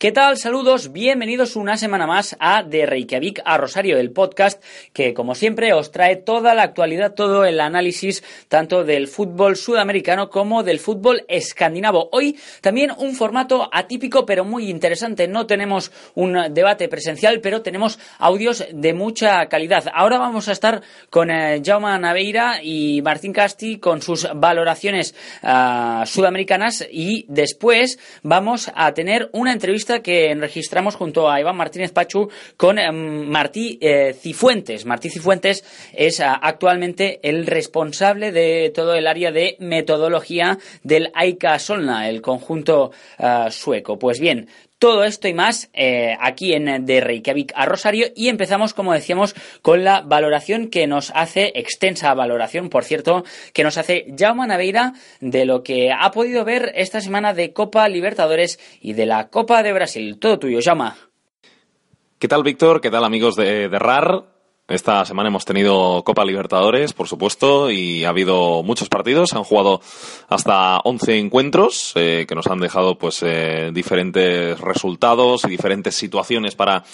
[0.00, 0.38] ¿Qué tal?
[0.38, 5.74] Saludos, bienvenidos una semana más a De Reykjavik a Rosario, el podcast que como siempre
[5.74, 11.26] os trae toda la actualidad, todo el análisis tanto del fútbol sudamericano como del fútbol
[11.28, 12.08] escandinavo.
[12.12, 15.28] Hoy también un formato atípico pero muy interesante.
[15.28, 19.84] No tenemos un debate presencial, pero tenemos audios de mucha calidad.
[19.92, 20.80] Ahora vamos a estar
[21.10, 28.72] con eh, Jaume Naveira y Martín Casti con sus valoraciones uh, sudamericanas y después vamos
[28.74, 34.14] a tener una entrevista que registramos junto a Iván Martínez Pachu con em, Martí eh,
[34.14, 34.86] Cifuentes.
[34.86, 41.58] Martí Cifuentes es ah, actualmente el responsable de todo el área de metodología del AICA
[41.58, 43.98] Solna, el conjunto ah, sueco.
[43.98, 44.48] Pues bien,
[44.80, 49.36] todo esto y más eh, aquí en de Reykjavik a Rosario y empezamos, como decíamos,
[49.62, 54.94] con la valoración que nos hace, extensa valoración, por cierto, que nos hace Jaume Naveira
[55.20, 59.62] de lo que ha podido ver esta semana de Copa Libertadores y de la Copa
[59.62, 60.18] de Brasil.
[60.18, 60.92] Todo tuyo, Jaume.
[62.18, 62.80] ¿Qué tal, Víctor?
[62.80, 64.39] ¿Qué tal, amigos de, de RAR?
[64.70, 69.34] Esta semana hemos tenido Copa Libertadores, por supuesto, y ha habido muchos partidos.
[69.34, 69.80] Han jugado
[70.28, 76.54] hasta 11 encuentros eh, que nos han dejado pues eh, diferentes resultados y diferentes situaciones
[76.54, 76.84] para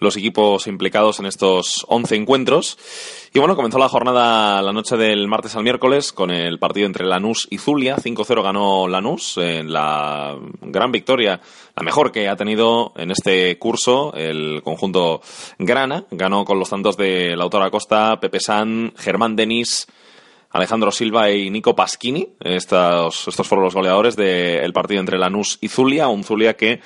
[0.00, 2.78] los equipos implicados en estos 11 encuentros.
[3.34, 7.04] Y bueno, comenzó la jornada la noche del martes al miércoles con el partido entre
[7.04, 7.96] Lanús y Zulia.
[7.96, 11.42] 5-0 ganó Lanús en la gran victoria,
[11.76, 15.20] la mejor que ha tenido en este curso el conjunto
[15.58, 16.04] Grana.
[16.10, 19.86] Ganó con los tantos de Lautaro Acosta, Pepe San, Germán Denis,
[20.50, 22.28] Alejandro Silva y Nico Pasquini.
[22.40, 26.08] Estos, estos fueron los goleadores del partido entre Lanús y Zulia.
[26.08, 26.80] Un Zulia que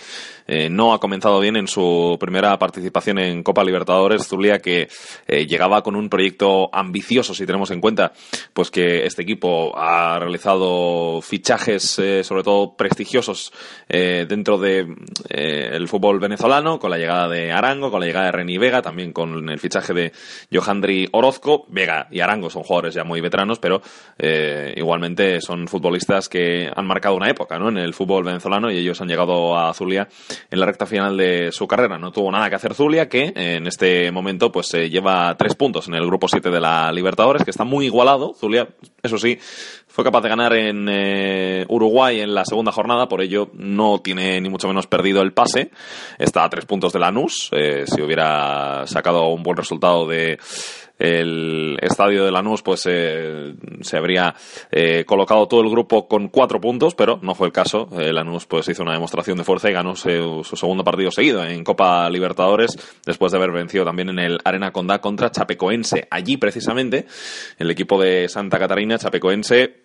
[0.52, 4.26] eh, no ha comenzado bien en su primera participación en Copa Libertadores.
[4.26, 4.88] Zulia que
[5.28, 8.12] eh, llegaba con un proyecto ambicioso, si tenemos en cuenta
[8.52, 13.52] pues que este equipo ha realizado fichajes, eh, sobre todo prestigiosos,
[13.88, 14.86] dentro de
[15.28, 19.12] el fútbol venezolano, con la llegada de Arango, con la llegada de Reni Vega, también
[19.12, 20.12] con el fichaje de
[20.52, 21.66] Johandri Orozco.
[21.68, 23.82] Vega y Arango son jugadores ya muy veteranos, pero
[24.76, 27.68] igualmente son futbolistas que han marcado una época ¿no?
[27.68, 30.08] en el fútbol venezolano y ellos han llegado a Zulia
[30.50, 31.98] en la recta final de su carrera.
[31.98, 35.88] No tuvo nada que hacer Zulia, que en este momento pues se lleva tres puntos
[35.88, 38.34] en el grupo 7 de la Libertadores, que está muy igualado.
[38.34, 38.68] Zulia,
[39.02, 39.38] eso sí,
[39.86, 44.40] fue capaz de ganar en eh, Uruguay en la segunda jornada, por ello no tiene
[44.40, 45.70] ni mucho menos perdido el pase.
[46.18, 47.50] Está a tres puntos de Lanús.
[47.52, 50.38] Eh, si hubiera sacado un buen resultado de
[51.00, 54.34] el estadio de Lanús pues eh, se habría
[54.70, 57.88] eh, colocado todo el grupo con cuatro puntos, pero no fue el caso.
[57.98, 61.64] Eh, Lanús pues hizo una demostración de fuerza y ganó su, segundo partido seguido en
[61.64, 66.06] Copa Libertadores después de haber vencido también en el Arena Condá contra Chapecoense.
[66.10, 67.06] Allí precisamente
[67.58, 69.79] el equipo de Santa Catarina, Chapecoense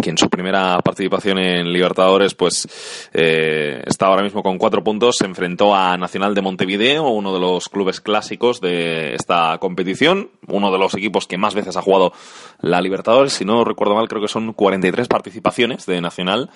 [0.00, 2.68] que en su primera participación en Libertadores pues
[3.12, 7.40] eh, está ahora mismo con cuatro puntos se enfrentó a Nacional de Montevideo uno de
[7.40, 12.12] los clubes clásicos de esta competición uno de los equipos que más veces ha jugado
[12.60, 16.50] la Libertadores si no recuerdo mal creo que son 43 participaciones de Nacional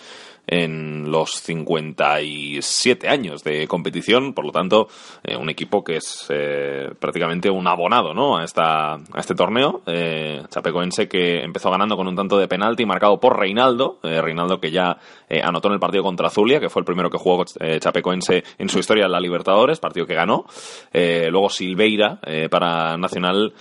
[0.46, 4.88] en los 57 años de competición, por lo tanto,
[5.24, 8.36] eh, un equipo que es eh, prácticamente un abonado ¿no?
[8.36, 9.82] a, esta, este torneo.
[9.86, 14.60] Eh, Chapecoense que empezó ganando con un tanto de penalti marcado por Reinaldo, eh, Reinaldo
[14.60, 14.98] que ya
[15.42, 18.78] anotó en el partido contra Zulia, que fue el primero que jugó Chapecoense en su
[18.78, 20.46] historia en la Libertadores, partido que ganó.
[20.92, 23.52] luego Silveira para Nacional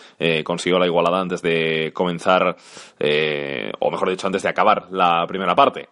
[0.44, 2.56] consiguió la igualada antes de comenzar,
[3.80, 5.90] o mejor dicho, antes de acabar la primera parte.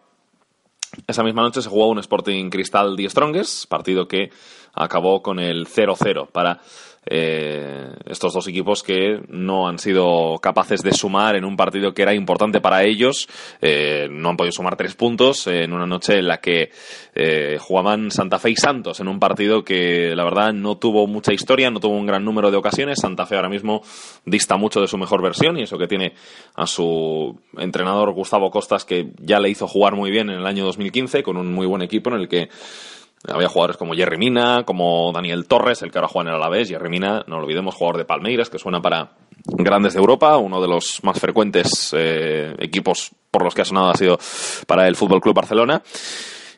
[1.07, 4.31] Esa misma noche se jugó un Sporting Cristal Die Strongest, partido que
[4.73, 6.61] acabó con el 0-0 para
[7.05, 12.01] eh, estos dos equipos que no han sido capaces de sumar en un partido que
[12.01, 13.27] era importante para ellos.
[13.61, 16.71] Eh, no han podido sumar tres puntos en una noche en la que
[17.15, 21.33] eh, jugaban Santa Fe y Santos en un partido que la verdad no tuvo mucha
[21.33, 22.99] historia, no tuvo un gran número de ocasiones.
[23.01, 23.81] Santa Fe ahora mismo
[24.25, 26.13] dista mucho de su mejor versión y eso que tiene
[26.55, 30.65] a su entrenador Gustavo Costas que ya le hizo jugar muy bien en el año
[30.65, 32.49] 2015 con un muy buen equipo en el que
[33.27, 36.69] había jugadores como Jerry Mina, como Daniel Torres, el que ahora juega en el Alavés.
[36.69, 39.11] Jerry Mina, no lo olvidemos, jugador de Palmeiras, que suena para
[39.45, 40.37] grandes de Europa.
[40.37, 44.19] Uno de los más frecuentes eh, equipos por los que ha sonado ha sido
[44.67, 45.81] para el Fútbol Club Barcelona.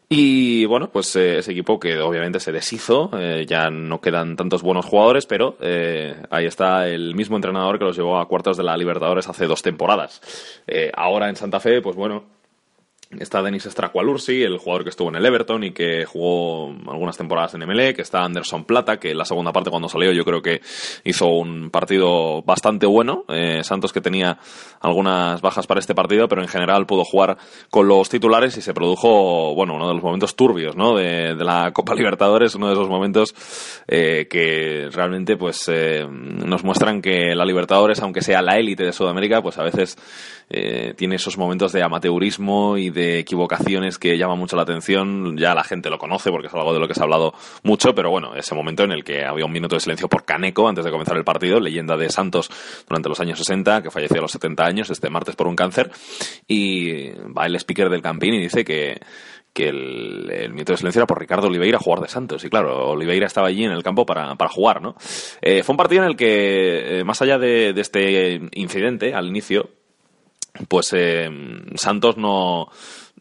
[0.08, 4.62] Y bueno, pues eh, ese equipo que obviamente se deshizo, eh, ya no quedan tantos
[4.62, 5.58] buenos jugadores, pero
[6.30, 9.62] ahí está el mismo entrenador que los llevó a cuartos de la Libertadores hace dos
[9.62, 10.22] temporadas.
[10.96, 12.35] ahora en Santa Fe, pues bueno,
[13.12, 17.54] Está Denis Straqualursi, el jugador que estuvo en el Everton y que jugó algunas temporadas
[17.54, 17.62] en
[17.94, 20.62] que está Anderson Plata, que en la segunda parte cuando salió yo creo que
[21.04, 23.26] hizo un partido bastante bueno.
[23.30, 24.40] Eh, Santos que tenía
[24.80, 27.38] algunas bajas para este partido, pero en general pudo jugar
[27.70, 30.96] con los titulares y se produjo, bueno, uno de los momentos turbios, ¿no?
[30.96, 33.36] De, la Copa Libertadores, uno de esos momentos
[33.88, 38.94] eh, que realmente pues eh, nos muestran que la Libertadores, aunque sea la élite de
[38.94, 39.98] Sudamérica, pues a veces
[40.48, 45.38] tiene esos momentos de amateurismo y de equivocaciones que llama mucho la atención.
[45.38, 47.34] Ya la gente lo conoce porque es algo de lo que se ha hablado
[47.64, 50.68] mucho, pero bueno, ese momento en el que había un minuto de silencio por Caneco
[50.68, 52.50] antes de comenzar el partido, leyenda de Santos
[52.88, 55.92] durante los años 60, que falleció a los 70 años este martes por un cáncer,
[56.48, 59.00] y va el speaker del Campín y dice que
[59.56, 62.44] que el, minuto de silencio era por Ricardo Oliveira, jugador de Santos.
[62.44, 64.96] Y claro, Oliveira estaba allí en el campo para, para jugar, ¿no?
[65.42, 69.70] Eh, fue un partido en el que, eh, más allá de, este incidente al inicio,
[70.68, 71.30] pues eh,
[71.76, 72.70] Santos no,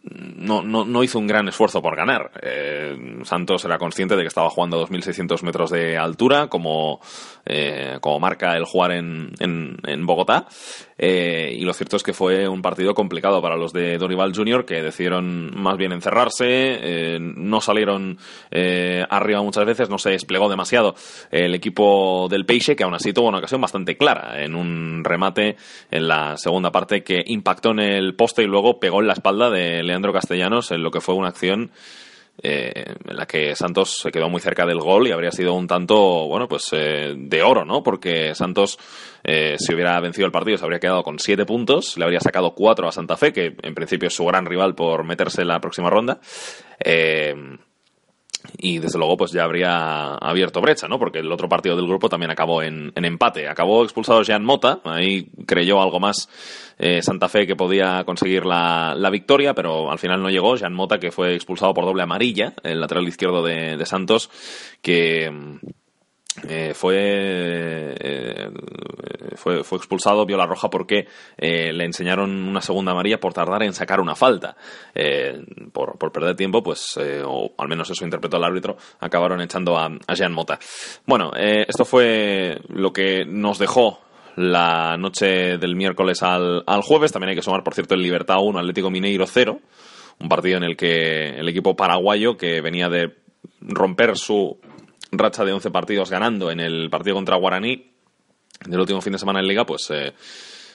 [0.05, 2.31] no, no, no, hizo un gran esfuerzo por ganar.
[2.43, 7.01] Eh, Santos era consciente de que estaba jugando a 2.600 metros de altura, como,
[7.47, 10.47] eh, como marca el jugar en, en, en Bogotá.
[10.97, 14.65] Eh, y lo cierto es que fue un partido complicado para los de Dorival Jr.,
[14.65, 18.19] que decidieron más bien encerrarse, eh, no salieron
[18.51, 20.95] eh, arriba muchas veces, no se desplegó demasiado
[21.31, 25.57] el equipo del Peixe, que aún así tuvo una ocasión bastante clara en un remate
[25.91, 29.51] en la segunda parte que impactó en el poste y luego pegó en la espalda
[29.51, 31.71] de Leandro Castellanos en lo que fue una acción
[32.43, 35.67] eh, en la que Santos se quedó muy cerca del gol y habría sido un
[35.67, 37.83] tanto, bueno, pues eh, de oro, ¿no?
[37.83, 38.79] Porque Santos,
[39.23, 42.55] eh, si hubiera vencido el partido, se habría quedado con siete puntos, le habría sacado
[42.55, 45.61] cuatro a Santa Fe, que en principio es su gran rival por meterse en la
[45.61, 46.21] próxima ronda.
[46.85, 47.35] Eh,
[48.59, 50.99] y desde luego pues ya habría abierto brecha, ¿no?
[50.99, 53.49] Porque el otro partido del grupo también acabó en, empate.
[53.49, 56.29] Acabó expulsado Jean Mota, ahí creyó algo más
[56.79, 60.57] eh, Santa Fe que podía conseguir la, victoria, pero al final no llegó.
[60.57, 64.31] Jean Mota que fue expulsado por doble amarilla, el lateral izquierdo de Santos,
[64.83, 65.31] que
[66.49, 68.51] eh, fue, eh,
[69.37, 73.63] fue, fue expulsado, vio la roja porque eh, le enseñaron una segunda amarilla por tardar
[73.63, 74.57] en sacar una falta.
[75.73, 79.87] Por, por, perder tiempo, pues, o al menos eso interpretó el árbitro, acabaron echando a,
[79.87, 80.59] a Jean Mota.
[81.07, 84.01] Bueno, esto fue lo que nos dejó
[84.37, 87.13] la noche del miércoles al, al jueves.
[87.13, 89.61] También hay que sumar, por cierto, el Libertad 1, Atlético Mineiro 0.
[90.21, 93.15] Un partido en el que el equipo paraguayo, que venía de
[93.61, 94.59] romper su
[95.19, 97.91] racha de 11 partidos ganando en el partido contra Guaraní
[98.67, 100.13] del último fin de semana en Liga, pues eh,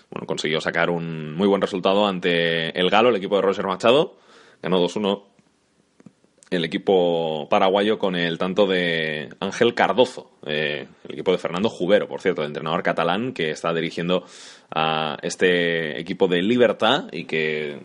[0.09, 4.17] bueno, consiguió sacar un muy buen resultado ante el Galo, el equipo de Roger Machado.
[4.61, 5.23] Ganó 2-1
[6.49, 12.07] el equipo paraguayo con el tanto de Ángel Cardozo, eh, el equipo de Fernando Jubero,
[12.07, 14.25] por cierto, el entrenador catalán que está dirigiendo
[14.71, 17.79] a este equipo de Libertad y que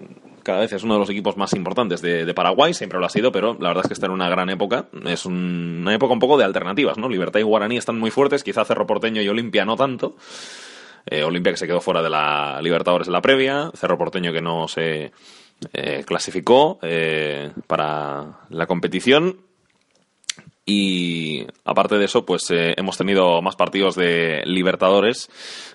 [0.45, 3.33] cada vez es uno de los equipos más importantes de, Paraguay, siempre lo ha sido,
[3.33, 4.87] pero la verdad es que está en una gran época.
[5.07, 7.09] Es una época un poco de alternativas, ¿no?
[7.09, 10.17] Libertad y Guaraní están muy fuertes, quizá Cerro Porteño y Olimpia no tanto.
[11.07, 14.41] Eh, Olimpia que se quedó fuera de la Libertadores en la previa, Cerro Porteño que
[14.41, 15.13] no se
[15.73, 19.41] eh, clasificó eh, para la competición.
[20.67, 25.31] Y aparte de eso, pues eh, hemos tenido más partidos de Libertadores.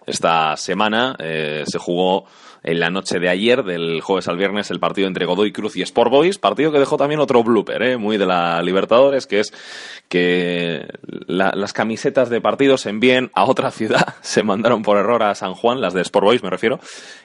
[0.06, 2.26] Esta semana se jugó
[2.64, 5.82] en la noche de ayer, del jueves al viernes, el partido entre Godoy Cruz y
[5.82, 7.98] Sport Boys, partido que dejó también otro blooper, ¿eh?
[7.98, 9.54] muy de la Libertadores, que es
[10.08, 10.88] que
[11.28, 15.36] la, las camisetas de partidos se envíen a otra ciudad, se mandaron por error a
[15.36, 16.80] San Juan, las de Sport Boys me refiero,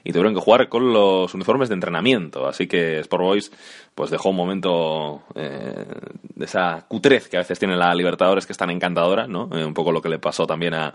[0.04, 3.52] y tuvieron que jugar con los uniformes de entrenamiento, así que Sport Boys
[3.94, 5.86] pues dejó un momento eh,
[6.34, 9.48] de esa cutrez que a veces tiene la Libertadores que es tan encantadora, ¿no?
[9.52, 10.92] Eh, un poco lo que le pasó también a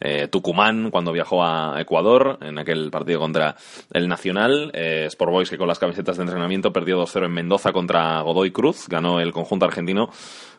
[0.00, 3.56] eh, Tucumán cuando viajó a Ecuador en aquel partido contra
[3.92, 4.70] el Nacional.
[4.74, 8.50] Eh, Sport Boys que con las camisetas de entrenamiento perdió 2-0 en Mendoza contra Godoy
[8.50, 10.10] Cruz, ganó el conjunto argentino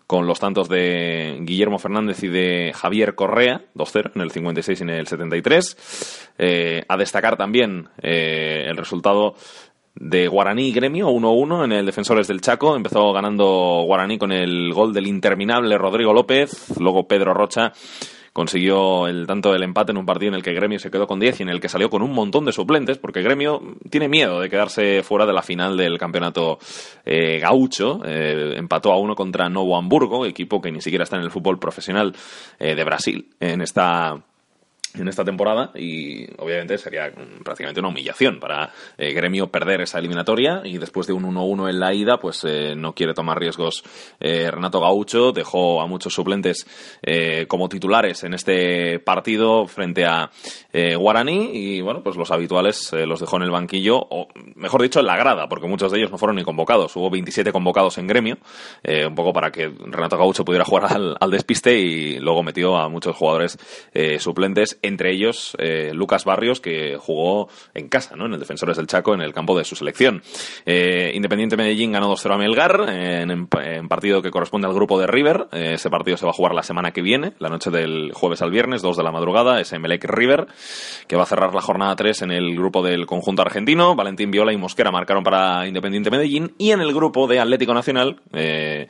[0.07, 4.83] con los tantos de Guillermo Fernández y de Javier Correa, 2-0 en el 56 y
[4.83, 6.29] en el 73.
[6.37, 9.35] Eh, a destacar también eh, el resultado
[9.95, 12.75] de Guaraní y Gremio, 1-1 en el Defensores del Chaco.
[12.75, 17.73] Empezó ganando Guaraní con el gol del interminable Rodrigo López, luego Pedro Rocha
[18.37, 21.19] consiguió el tanto del empate en un partido en el que Gremio se quedó con
[21.19, 24.39] 10 y en el que salió con un montón de suplentes, porque Gremio tiene miedo
[24.39, 26.59] de quedarse fuera de la final del campeonato
[27.03, 27.99] eh, gaucho.
[28.05, 31.57] Eh, empató a uno contra Novo Hamburgo, equipo que ni siquiera está en el fútbol
[31.57, 32.15] profesional
[32.59, 34.21] eh, de Brasil en esta
[34.99, 37.11] en esta temporada y obviamente sería
[37.43, 41.79] prácticamente una humillación para eh, Gremio perder esa eliminatoria y después de un 1-1 en
[41.79, 43.83] la ida pues eh, no quiere tomar riesgos
[44.19, 45.31] eh, Renato Gaucho.
[45.31, 46.65] Dejó a muchos suplentes
[47.47, 50.29] como titulares en este partido frente a
[50.97, 55.05] Guaraní y bueno pues los habituales los dejó en el banquillo o mejor dicho en
[55.05, 56.95] la grada porque muchos de ellos no fueron ni convocados.
[56.95, 58.37] Hubo 27 convocados en Gremio
[59.07, 62.89] un poco para que Renato Gaucho pudiera jugar al, al despiste y luego metió a
[62.89, 63.57] muchos jugadores
[64.19, 68.25] suplentes entre ellos eh, Lucas Barrios, que jugó en casa, ¿no?
[68.25, 70.21] en el Defensores del Chaco, en el campo de su selección.
[70.65, 73.47] Eh, Independiente Medellín ganó 2-0 a Melgar en,
[73.87, 75.47] partido que corresponde al grupo de River.
[75.51, 78.41] Eh, ese partido se va a jugar la semana que viene, la noche del jueves
[78.41, 80.47] al viernes, 2 de la madrugada, es Emelec River,
[81.07, 83.95] que va a cerrar la jornada 3 en el grupo del conjunto argentino.
[83.95, 88.19] Valentín Viola y Mosquera marcaron para Independiente Medellín y en el grupo de Atlético Nacional.
[88.33, 88.87] Eh,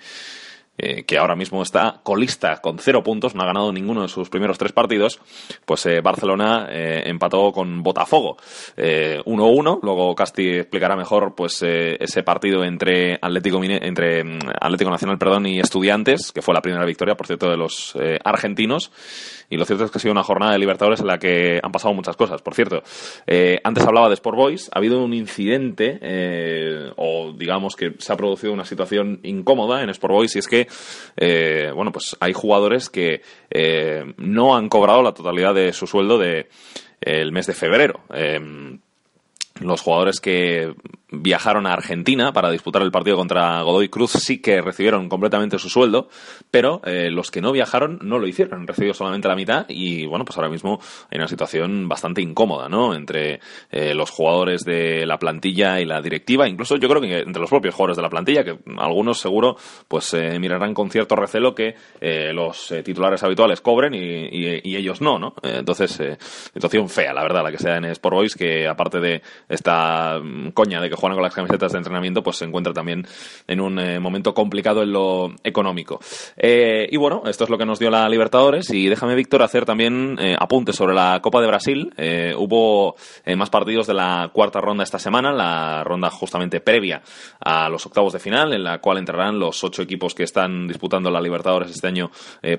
[0.77, 4.57] que ahora mismo está colista con cero puntos, no ha ganado ninguno de sus primeros
[4.57, 5.19] tres partidos,
[5.65, 8.37] pues eh, Barcelona eh, empató con Botafogo
[8.77, 9.79] 1-1.
[9.81, 15.59] Luego Casti explicará mejor pues ese partido entre Atlético, entre mm, Atlético Nacional perdón, y
[15.59, 18.91] Estudiantes, que fue la primera victoria, por cierto, de los argentinos.
[19.49, 21.71] Y lo cierto es que ha sido una jornada de Libertadores en la que han
[21.71, 22.41] pasado muchas cosas.
[22.41, 22.83] Por cierto,
[23.25, 28.11] eh, antes hablaba de Sport Boys, ha habido un incidente, eh, o digamos que se
[28.11, 30.67] ha producido una situación incómoda en Sport Boys, y es que,
[31.15, 33.21] eh, bueno, pues hay jugadores que
[34.17, 36.47] no han cobrado la totalidad de su sueldo de
[37.01, 38.01] el mes de febrero
[39.61, 40.73] los jugadores que
[41.09, 45.69] viajaron a Argentina para disputar el partido contra Godoy Cruz sí que recibieron completamente su
[45.69, 46.09] sueldo,
[46.51, 50.25] pero eh, los que no viajaron no lo hicieron, han solamente la mitad y bueno,
[50.25, 52.93] pues ahora mismo hay una situación bastante incómoda, ¿no?
[52.93, 53.39] Entre
[53.71, 57.49] eh, los jugadores de la plantilla y la directiva, incluso yo creo que entre los
[57.49, 59.55] propios jugadores de la plantilla, que algunos seguro
[59.87, 61.75] pues eh, mirarán con cierto recelo que
[62.33, 65.33] los titulares habituales cobren y, ellos no, ¿no?
[65.41, 65.99] entonces,
[66.53, 70.49] situación fea, la verdad, la que sea en Sport Boys, que aparte de esta mm,
[70.49, 73.07] coña de que juegan con las camisetas de entrenamiento, pues se encuentra también
[73.47, 75.99] en un eh, momento complicado en lo económico.
[76.35, 79.65] Eh, y bueno, esto es lo que nos dio la Libertadores y déjame, Víctor, hacer
[79.65, 81.93] también eh, apuntes sobre la Copa de Brasil.
[82.37, 82.95] hubo
[83.35, 87.01] más partidos de la cuarta ronda esta semana, la ronda justamente previa
[87.39, 91.11] a los octavos de final, en la cual entrarán los ocho equipos que están disputando
[91.11, 92.09] la Libertadores este año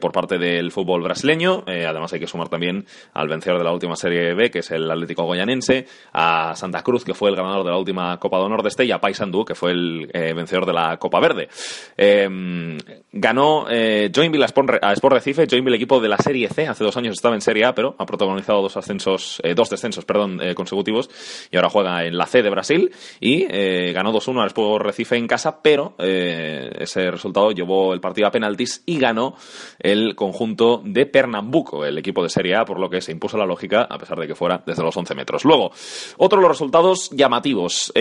[0.01, 1.65] por parte del fútbol brasileño.
[1.67, 4.91] además hay que sumar también al vencedor de la última Serie B, que es el
[4.91, 8.45] Atlético Goyanense, a Santa Cruz, que fue el ganador de la última Copa Copa de
[8.45, 11.49] Honor de Estella, Paysandú, que fue el eh, vencedor de la Copa Verde.
[11.97, 12.77] Em,
[13.11, 17.15] ganó eh, Joinville a Sport, Recife, Joinville equipo de la Serie C, hace dos años
[17.15, 21.09] estaba en Serie A, pero ha protagonizado dos ascensos, eh, dos descensos, perdón, consecutivos,
[21.51, 23.47] y ahora juega en la C de Brasil, y
[23.93, 28.83] ganó 2-1 al Sport Recife en casa, pero ese resultado llevó el partido a penaltis
[28.85, 29.37] y ganó
[29.79, 33.47] el conjunto de Pernambuco, el equipo de Serie A, por lo que se impuso la
[33.47, 35.45] lógica, a pesar de que fuera desde los 11 metros.
[35.45, 35.71] Luego,
[36.19, 37.93] otro de los resultados llamativos.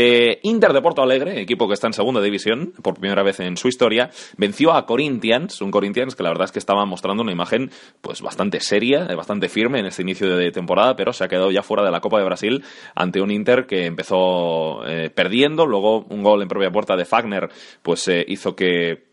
[0.43, 3.67] Inter de Porto Alegre, equipo que está en segunda división por primera vez en su
[3.67, 7.71] historia, venció a Corinthians, un Corinthians que la verdad es que estaba mostrando una imagen
[8.01, 11.63] pues bastante seria, bastante firme en este inicio de temporada, pero se ha quedado ya
[11.63, 12.63] fuera de la Copa de Brasil
[12.95, 17.49] ante un Inter que empezó eh, perdiendo, luego un gol en propia puerta de Fagner
[17.81, 19.07] pues eh, hizo que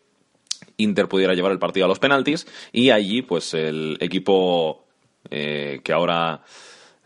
[0.76, 2.46] Inter pudiera llevar el partido a los penaltis.
[2.72, 4.84] Y allí pues el equipo
[5.30, 6.42] eh, que ahora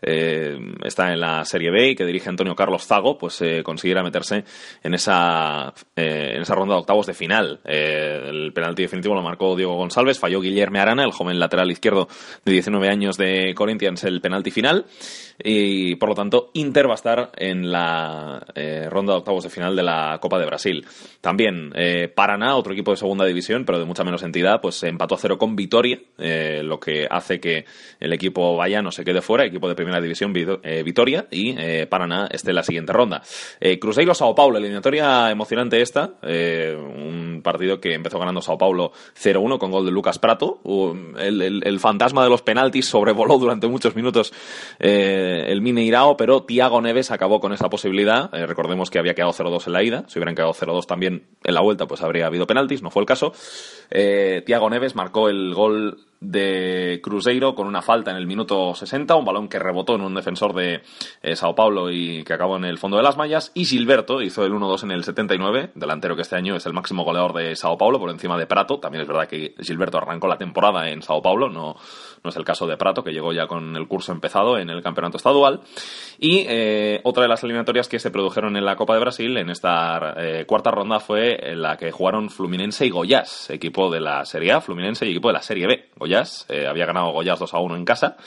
[0.01, 4.03] eh, está en la Serie B y que dirige Antonio Carlos Zago, pues eh, consiguiera
[4.03, 4.43] meterse
[4.83, 7.59] en esa, eh, en esa ronda de octavos de final.
[7.65, 12.07] el penalti definitivo lo marcó Diego González, falló Guillermo Arana, el joven lateral izquierdo
[12.45, 14.85] de 19 años de Corinthians, el penalti final
[15.41, 19.49] y por lo tanto Inter va a estar en la eh, ronda de octavos de
[19.49, 20.85] final de la Copa de Brasil.
[21.21, 25.15] También eh, Paraná, otro equipo de segunda división, pero de mucha menos entidad, pues empató
[25.15, 27.65] a cero con Vitoria, eh, lo que hace que
[27.99, 31.55] el equipo vaya no se quede fuera, equipo de primera división Vitoria y
[31.87, 33.21] Paraná esté en la siguiente ronda.
[33.79, 38.91] Cruzeiro Sao Paulo, eliminatoria emocionante esta, un partido que empezó ganando Sao Paulo
[39.21, 40.61] 0-1 con gol de Lucas Prato,
[41.17, 44.33] el, el, fantasma de los penaltis sobrevoló durante muchos minutos
[44.79, 48.33] el Mineirao, pero Tiago Neves acabó con esa posibilidad.
[48.33, 50.03] Eh, recordemos que había quedado 0-2 en la ida.
[50.07, 52.81] Si hubieran quedado 0-2 también en la vuelta, pues habría habido penaltis.
[52.81, 53.33] No fue el caso.
[53.89, 59.15] Eh, Tiago Neves marcó el gol de Cruzeiro con una falta en el minuto 60,
[59.15, 60.81] un balón que rebotó en un defensor de
[61.21, 64.45] eh, Sao Paulo y que acabó en el fondo de las mallas, y Gilberto hizo
[64.45, 67.77] el 1-2 en el 79, delantero que este año es el máximo goleador de Sao
[67.77, 71.21] Paulo por encima de Prato, también es verdad que Gilberto arrancó la temporada en Sao
[71.21, 71.75] Paulo, no,
[72.23, 74.81] no es el caso de Prato, que llegó ya con el curso empezado en el
[74.81, 75.61] campeonato estadual,
[76.19, 79.49] y eh, otra de las eliminatorias que se produjeron en la Copa de Brasil en
[79.49, 84.51] esta eh, cuarta ronda fue la que jugaron Fluminense y Goiás, equipo de la Serie
[84.51, 85.89] A, Fluminense y equipo de la Serie B.
[86.49, 88.17] eh, había ganado Goiás 2 a 1 en casa.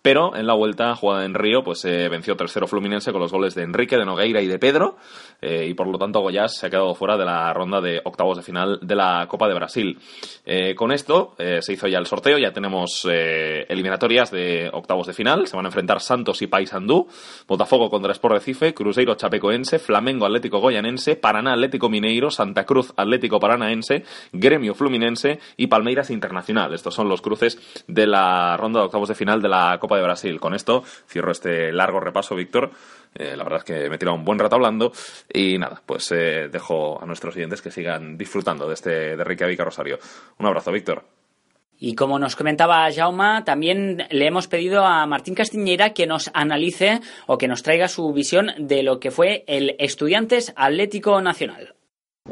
[0.00, 3.54] pero en la vuelta jugada en Río pues eh, venció tercero Fluminense con los goles
[3.54, 4.96] de Enrique, de Nogueira y de Pedro
[5.42, 8.36] eh, y por lo tanto Goyás se ha quedado fuera de la ronda de octavos
[8.38, 9.98] de final de la Copa de Brasil.
[10.46, 15.46] Eh, con esto se hizo ya el sorteo, ya tenemos eliminatorias de octavos de final,
[15.46, 17.08] se van a enfrentar Santos y Paysandú,
[17.46, 23.40] Botafogo contra Sport Recife, Cruzeiro Chapecoense, Flamengo Atlético Goyanense, Paraná Atlético Mineiro, Santa Cruz Atlético
[23.40, 26.72] Paranaense, Gremio Fluminense y Palmeiras Internacional.
[26.74, 30.02] Estos son los cruces de la ronda de octavos de final de la Copa de
[30.02, 30.40] Brasil.
[30.40, 32.70] Con esto cierro este largo repaso, Víctor.
[33.14, 34.92] Eh, la verdad es que me he tirado un buen rato hablando
[35.32, 39.60] y nada, pues eh, dejo a nuestros oyentes que sigan disfrutando de este de Reykjavik
[39.60, 39.98] Rosario.
[40.38, 41.04] Un abrazo, Víctor.
[41.78, 47.00] Y como nos comentaba Jauma, también le hemos pedido a Martín Castiñeira que nos analice
[47.26, 51.74] o que nos traiga su visión de lo que fue el Estudiantes Atlético Nacional.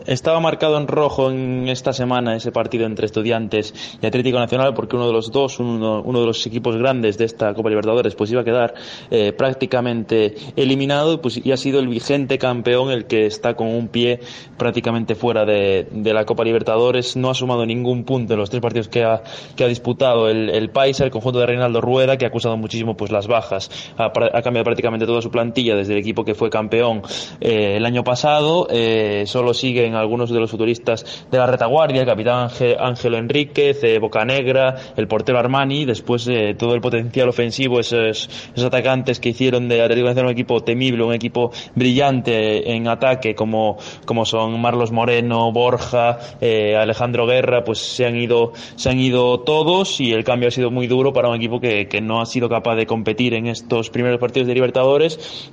[0.06, 4.94] Estaba marcado en rojo en esta semana ese partido entre Estudiantes y Atlético Nacional porque
[4.94, 8.42] uno de los dos, uno, de los equipos grandes de esta Copa Libertadores, pues iba
[8.42, 8.72] a quedar
[9.10, 13.88] eh, prácticamente eliminado pues, y ha sido el vigente campeón el que está con un
[13.88, 14.20] pie
[14.56, 17.16] prácticamente fuera de, la Copa Libertadores.
[17.16, 19.24] No ha sumado ningún punto en los tres partidos que ha,
[19.56, 22.96] que ha disputado el, el Paisa, el conjunto de Reinaldo Rueda, que ha acusado muchísimo
[22.96, 23.92] pues las bajas.
[23.96, 27.02] Ha, cambiado prácticamente toda su plantilla desde el equipo que fue campeón
[27.40, 28.68] eh, el año pasado.
[28.70, 33.82] Eh, solo sigue en algunos de los futuristas de la retaguardia, el capitán Ángelo Enríquez,
[33.84, 38.28] eh, Bocanegra, el portero Armani, después eh, todo el potencial ofensivo, esos,
[38.64, 43.78] atacantes que hicieron de Atlético Nacional un equipo temible, un equipo brillante en ataque, como,
[44.04, 49.40] como son Marlos Moreno, Borja, eh, Alejandro Guerra, pues se han ido, se han ido
[49.40, 52.26] todos y el cambio ha sido muy duro para un equipo que, que no ha
[52.26, 55.50] sido capaz de competir en estos primeros partidos de Libertadores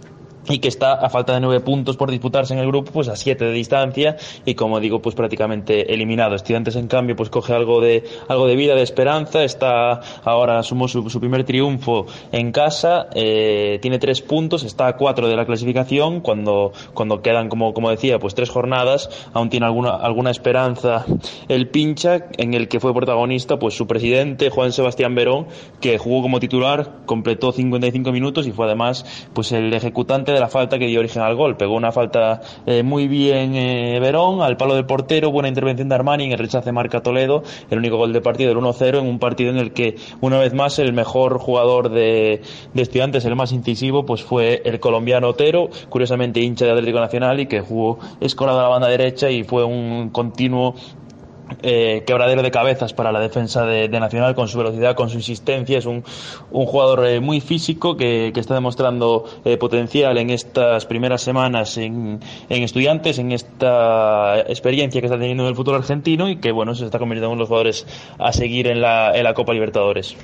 [0.50, 3.16] y que está a falta de nueve puntos por disputarse en el grupo, pues a
[3.16, 6.36] siete de distancia y como digo, pues prácticamente eliminado.
[6.36, 9.44] Estudiantes en cambio, pues coge algo de algo de vida, de esperanza.
[9.44, 15.28] Está ahora sumó su, primer triunfo en casa, eh, tiene tres puntos, está a cuatro
[15.28, 16.22] de la clasificación.
[16.22, 21.06] Cuando cuando quedan como como decía, pues tres jornadas, aún tiene alguna alguna esperanza
[21.48, 25.48] el pincha en el que fue protagonista, pues su presidente Juan Sebastián Verón,
[25.82, 30.50] que jugó como titular, completó 55 minutos y fue además pues el ejecutante de la
[30.50, 31.58] falta que dio origen al gol.
[31.58, 35.96] Pegó una falta eh, muy bien eh, Verón, al palo del portero, buena intervención de
[35.96, 39.20] Armani, en el rechace marca Toledo, el único gol de partido, el 1-0, en un
[39.20, 42.42] partido en el que una vez más el mejor jugador de,
[42.74, 47.40] de estudiantes, el más incisivo, pues fue el colombiano Otero, curiosamente hincha de Atlético Nacional
[47.40, 50.76] y que jugó escorado a la banda derecha y fue un continuo
[51.62, 55.78] eh, quebradero de cabezas para la defensa de, Nacional con su velocidad, con su insistencia.
[55.78, 56.04] Es un,
[56.52, 62.20] un jugador eh, muy físico que, está demostrando eh, potencial en estas primeras semanas en,
[62.50, 66.76] en, estudiantes, en esta experiencia que está teniendo en el fútbol argentino y que bueno
[66.76, 67.88] se está convirtiendo en uno de los jugadores
[68.20, 70.16] a seguir en la, en la Copa Libertadores.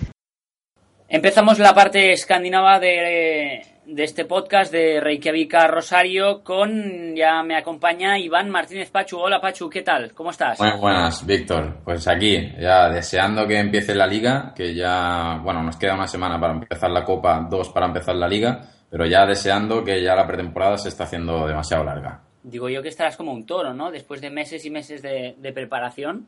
[1.10, 7.56] Empezamos la parte escandinava de de este podcast de Reykjavik a Rosario con, ya me
[7.56, 9.19] acompaña Iván Martínez Pachu.
[9.19, 10.13] Hola Pachu, ¿qué tal?
[10.13, 10.58] ¿Cómo estás?
[10.58, 11.77] Buenas, buenas, Víctor.
[11.84, 16.39] Pues aquí, ya deseando que empiece la liga, que ya, bueno, nos queda una semana
[16.39, 20.25] para empezar la Copa, dos para empezar la liga, pero ya deseando que ya la
[20.25, 22.21] pretemporada se está haciendo demasiado larga.
[22.41, 23.91] Digo yo que estarás como un toro, ¿no?
[23.91, 26.25] Después de meses y meses de, preparación.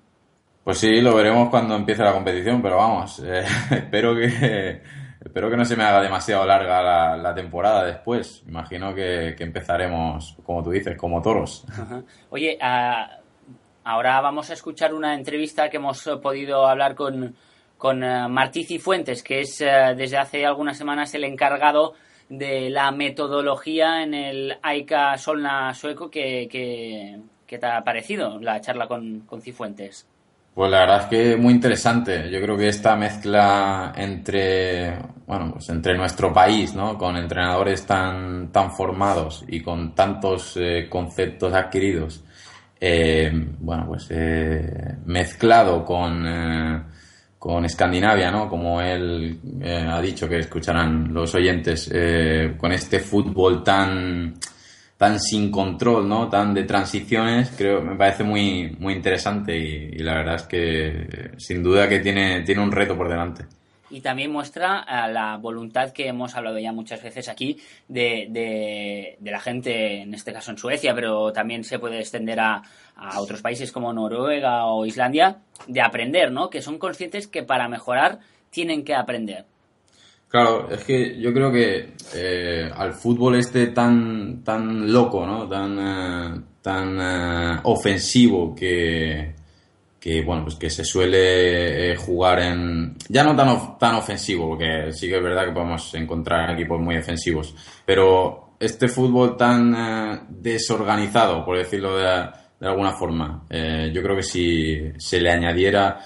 [0.64, 4.82] Pues sí, lo veremos cuando empiece la competición, pero vamos, eh, espero que
[5.36, 8.42] Espero que no se me haga demasiado larga la, temporada después.
[8.48, 11.66] Imagino que, empezaremos, como tú dices, como toros.
[12.30, 12.58] Oye,
[13.84, 17.36] ahora vamos a escuchar una entrevista que hemos podido hablar con,
[17.78, 21.96] con uh, Martí Cifuentes, que es eh, desde hace algunas semanas el encargado
[22.30, 28.88] de la metodología en el AICA Solna sueco que, que, te ha parecido la charla
[28.88, 30.08] con, con Cifuentes.
[30.56, 32.32] Pues la verdad es que muy interesante.
[32.32, 36.98] Yo creo que esta mezcla entre, bueno, pues entre nuestro país, ¿no?
[36.98, 42.24] Con entrenadores tan, tan formados y con tantos eh, conceptos adquiridos,
[42.80, 46.26] eh, bueno, pues eh, mezclado con,
[47.38, 48.48] con Escandinavia, ¿no?
[48.48, 49.38] Como él
[49.90, 51.92] ha dicho que escucharán los oyentes,
[52.58, 54.36] con este fútbol tan
[54.98, 56.30] tan sin control, ¿no?
[56.30, 61.62] Tan de transiciones, creo, me parece muy, muy interesante y, la verdad es que sin
[61.62, 63.46] duda que tiene, tiene un reto por delante.
[63.90, 69.32] Y también muestra eh, la voluntad que hemos hablado ya muchas veces aquí de, de,
[69.32, 72.64] la gente, en este caso en Suecia, pero también se puede extender a,
[72.96, 76.50] a otros países como Noruega o Islandia, de aprender, ¿no?
[76.50, 79.46] Que son conscientes que para mejorar tienen que aprender.
[80.28, 85.48] Claro, es que yo creo que eh, al fútbol este tan, tan loco, ¿no?
[85.48, 89.36] Tan, eh, tan eh, ofensivo que,
[90.00, 94.92] que bueno pues que se suele eh, jugar en ya no tan tan ofensivo porque
[94.92, 101.46] sí que es verdad que podemos encontrar equipos muy defensivos pero este fútbol tan desorganizado
[101.46, 102.04] por decirlo de,
[102.60, 106.00] de alguna forma yo creo que si se le añadiera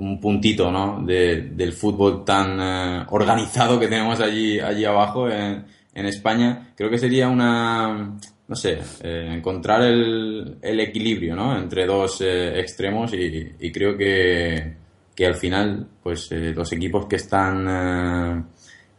[0.00, 1.02] un puntito ¿no?
[1.04, 2.58] de, del fútbol tan
[3.10, 8.18] organizado que tenemos allí allí abajo en, en España creo que sería una
[8.50, 11.56] no sé, eh, encontrar el, el, equilibrio ¿no?
[11.56, 14.74] entre dos eh, extremos y, creo que,
[15.14, 18.44] que, al final pues eh, los equipos que están,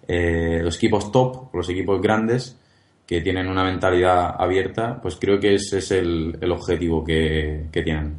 [0.08, 2.58] eh, los equipos top, los equipos grandes
[3.06, 7.82] que tienen una mentalidad abierta, pues creo que ese es el, el objetivo que, que
[7.82, 8.16] tienen.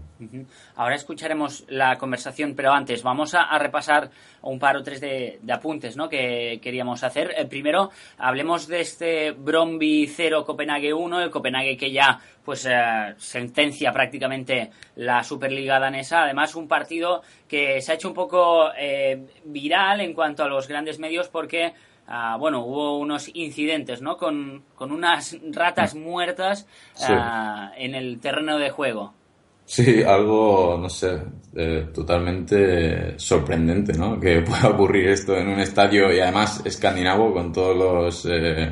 [0.76, 4.10] Ahora escucharemos la conversación, pero antes vamos a, a repasar
[4.42, 6.08] un par o tres de, de, apuntes ¿no?
[6.08, 7.34] que queríamos hacer.
[7.36, 13.14] Eh, primero, hablemos de este Bromby 0 Copenhague 1, el Copenhague que ya pues eh,
[13.18, 16.24] sentencia prácticamente la Superliga danesa.
[16.24, 20.68] Además, un partido que se ha hecho un poco eh, viral en cuanto a los
[20.68, 21.72] grandes medios porque
[22.08, 24.16] Uh, bueno, hubo unos incidentes, ¿no?
[24.16, 27.12] Con, con unas ratas muertas uh, sí.
[27.76, 29.14] en el terreno de juego.
[29.64, 31.18] Sí, algo, no sé,
[31.56, 34.20] eh, totalmente sorprendente, ¿no?
[34.20, 38.70] Que pueda ocurrir esto en un estadio y además escandinavo con todos los, eh,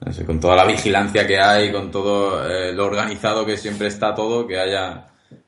[0.00, 3.88] no sé, con toda la vigilancia que hay, con todo eh, lo organizado que siempre
[3.88, 5.06] está todo, que haya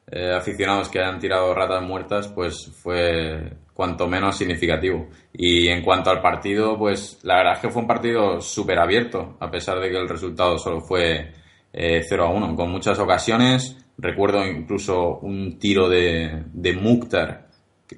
[0.08, 5.08] eh, aficionados que hayan tirado ratas muertas, pues fue cuanto menos significativo.
[5.32, 9.36] Y en cuanto al partido, pues la verdad es que fue un partido súper abierto,
[9.40, 11.32] a pesar de que el resultado solo fue
[11.72, 13.76] eh, 0 a 1, con muchas ocasiones.
[13.98, 17.48] Recuerdo incluso un tiro de, de Mukhtar,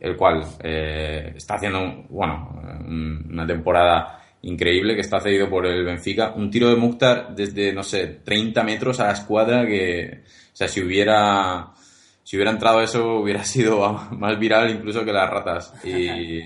[0.01, 6.33] el cual eh, está haciendo, bueno, una temporada increíble que está cedido por el Benfica.
[6.37, 10.69] Un tiro de Mukhtar desde, no sé, 30 metros a la escuadra que, o sea,
[10.69, 11.73] si hubiera
[12.23, 15.73] si hubiera entrado eso hubiera sido más viral incluso que las ratas.
[15.85, 16.43] Y,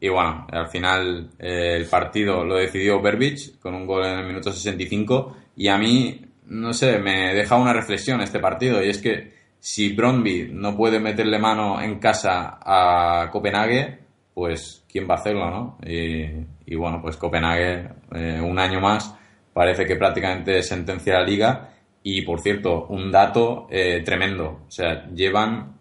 [0.00, 4.26] y bueno, al final eh, el partido lo decidió Berbic con un gol en el
[4.26, 8.98] minuto 65 y a mí, no sé, me deja una reflexión este partido y es
[8.98, 13.98] que si Brondby no puede meterle mano en casa a Copenhague,
[14.34, 15.78] pues quién va a hacerlo, ¿no?
[15.86, 16.24] Y,
[16.66, 19.14] y bueno, pues Copenhague eh, un año más
[19.52, 21.70] parece que prácticamente sentencia la liga
[22.02, 24.62] y por cierto, un dato eh, tremendo.
[24.66, 25.74] O sea, llevan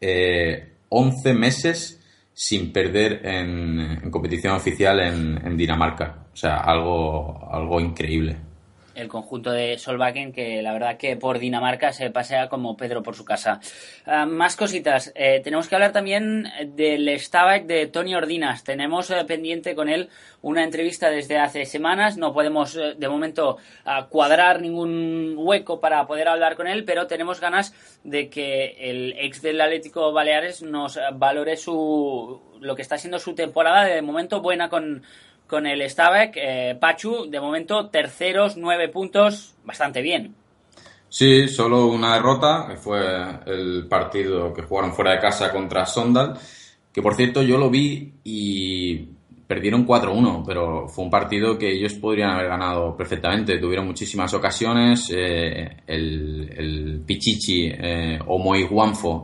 [0.00, 2.02] eh, 11 meses
[2.32, 6.26] sin perder en, en competición oficial en, en, Dinamarca.
[6.32, 8.36] O sea, algo, algo increíble.
[8.96, 13.14] El conjunto de Solvagen, que la verdad que por Dinamarca se pasea como Pedro por
[13.14, 13.60] su casa.
[14.06, 15.12] Uh, más cositas.
[15.14, 18.64] Eh, tenemos que hablar también del Stabak de Tony Ordinas.
[18.64, 20.08] Tenemos uh, pendiente con él
[20.40, 22.16] una entrevista desde hace semanas.
[22.16, 23.58] No podemos uh, de momento
[24.08, 29.42] cuadrar ningún hueco para poder hablar con él, pero tenemos ganas de que el ex
[29.42, 34.68] del Atlético Baleares nos valore su lo que está siendo su temporada de momento buena
[34.68, 35.02] con
[35.46, 36.36] con el Stabak.
[36.36, 40.34] Eh, Pachu, de momento, terceros, nueve puntos, bastante bien.
[41.08, 43.00] Sí, solo una derrota, que fue
[43.46, 46.36] el partido que jugaron fuera de casa contra Sondal,
[46.92, 51.94] que por cierto yo lo vi y perdieron 4-1, pero fue un partido que ellos
[51.94, 53.58] podrían haber ganado perfectamente.
[53.58, 55.08] Tuvieron muchísimas ocasiones.
[55.14, 58.18] Eh, el, el, Pichichi eh,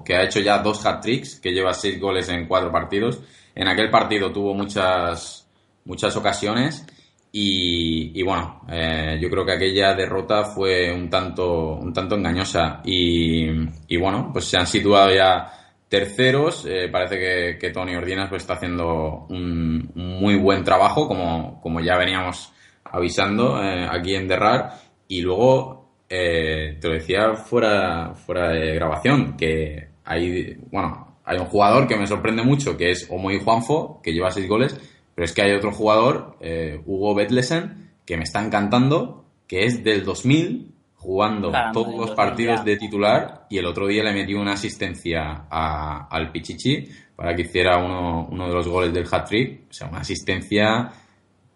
[0.04, 3.20] que ha hecho ya dos hat-tricks, que lleva seis goles en cuatro partidos.
[3.54, 5.41] En aquel partido tuvo muchas
[5.84, 6.86] muchas ocasiones
[7.34, 13.46] y, bueno, eh, yo creo que aquella derrota fue un tanto, un tanto engañosa y,
[13.88, 15.50] y bueno, pues se han situado ya
[15.88, 16.66] terceros.
[16.68, 21.96] Eh, parece que, Tony Ordinas pues, está haciendo un, muy buen trabajo, como, como ya
[21.96, 22.52] veníamos
[22.84, 24.74] avisando eh, aquí en Derrar.
[25.08, 31.88] Y luego, te lo decía fuera, fuera de grabación, que hay, bueno, hay un jugador
[31.88, 34.78] que me sorprende mucho, que es Omoy Juanfo, que lleva seis goles,
[35.14, 39.84] pero es que hay otro jugador, eh, Hugo Betlesen, que me está encantando, que es
[39.84, 42.64] del 2000, jugando Caramba, todos los partidos ya.
[42.64, 47.42] de titular, y el otro día le metió una asistencia a, al Pichichi para que
[47.42, 49.68] hiciera uno, uno de los goles del hat-trick.
[49.70, 50.92] O sea, una asistencia,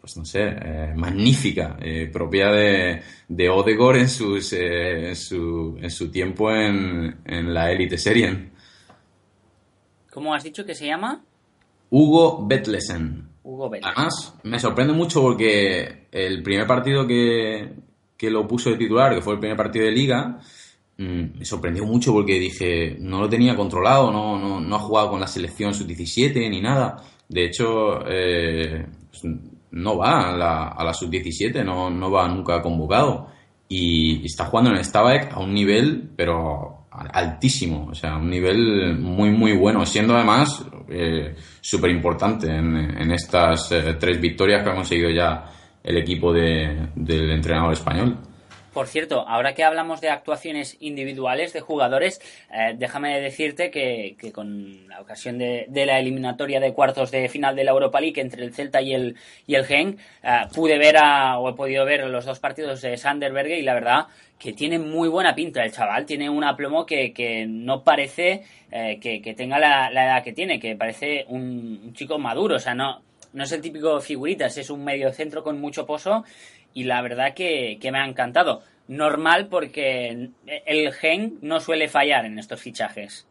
[0.01, 5.77] pues no sé, eh, magnífica, eh, propia de, de Odegor en, sus, eh, en, su,
[5.81, 8.53] en su tiempo en, en la Elite Serien.
[10.11, 11.25] ¿Cómo has dicho que se llama?
[11.91, 13.26] Hugo Betlesen.
[13.83, 17.75] Además, me sorprende mucho porque el primer partido que,
[18.17, 20.41] que, lo puso de titular, que fue el primer partido de liga,
[20.99, 25.11] mmm, me sorprendió mucho porque dije, no lo tenía controlado, no, no, no ha jugado
[25.11, 26.97] con la selección sub-17 ni nada.
[27.29, 28.85] De hecho, eh,
[29.71, 33.29] no va a la, a la sub-17, no, no va nunca convocado.
[33.69, 38.31] Y, y, está jugando en el Stabæk a un nivel, pero altísimo, o sea, un
[38.31, 44.71] nivel muy, muy bueno, siendo además eh, súper importante en, estas eh, tres victorias que
[44.71, 45.45] ha conseguido ya
[45.83, 48.19] el equipo de, del entrenador español.
[48.77, 52.21] Por cierto, ahora que hablamos de actuaciones individuales de jugadores,
[52.53, 57.27] eh, déjame decirte que, que, con la ocasión de, de, la eliminatoria de cuartos de
[57.31, 60.77] final de la Europa League entre el Celta y el, y el Genk, eh, pude
[60.77, 64.09] ver a, o he podido ver los dos partidos de Sanderberg y la verdad
[64.39, 68.99] que tiene muy buena pinta el chaval, tiene un aplomo que, que no parece eh,
[69.01, 72.75] que, tenga la, la, edad que tiene, que parece un, un chico maduro, o sea,
[72.75, 73.01] no,
[73.37, 76.25] no es el típico figuritas, es un medio centro con mucho pozo
[76.77, 78.63] y la verdad que, que, me ha encantado.
[78.87, 80.29] Normal porque
[80.67, 83.27] el gen no suele fallar en estos fichajes.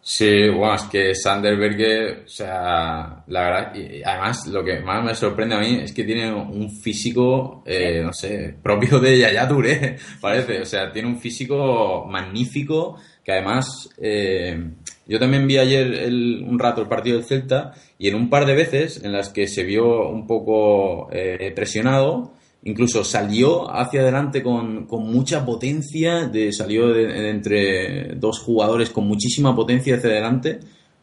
[0.00, 5.14] Sí, bueno, es que Sanderberg, o sea, la verdad, y además lo que más me
[5.14, 9.98] sorprende a mí es que tiene un físico, eh, no sé, propio de Yaya Touré,
[10.20, 14.58] parece, o sea, tiene un físico magnífico que además, eh,
[15.06, 18.46] yo también vi ayer el, un rato el partido del Celta y en un par
[18.46, 22.32] de veces en las que se vio un poco eh, presionado,
[22.64, 29.06] incluso salió hacia adelante con, con mucha potencia, de, salió de, entre dos jugadores con
[29.06, 30.58] muchísima potencia hacia adelante.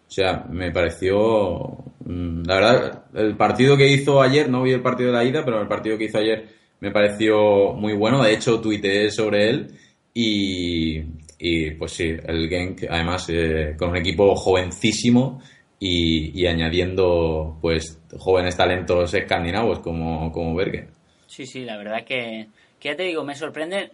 [0.08, 5.12] O sea, me pareció, la verdad, el partido que hizo ayer, no vi el partido
[5.12, 6.48] de la ida, pero el partido que hizo ayer
[6.80, 8.24] me pareció muy bueno.
[8.24, 9.72] De hecho, tuiteé sobre él
[10.14, 11.02] y,
[11.72, 15.42] pues sí, el Genk, además, eh, con un equipo jovencísimo
[15.80, 20.95] y, y, añadiendo pues jóvenes talentos escandinavos como, como Berger.
[21.28, 22.48] Sí, sí, la verdad que,
[22.80, 23.92] que, ya te digo, me sorprende,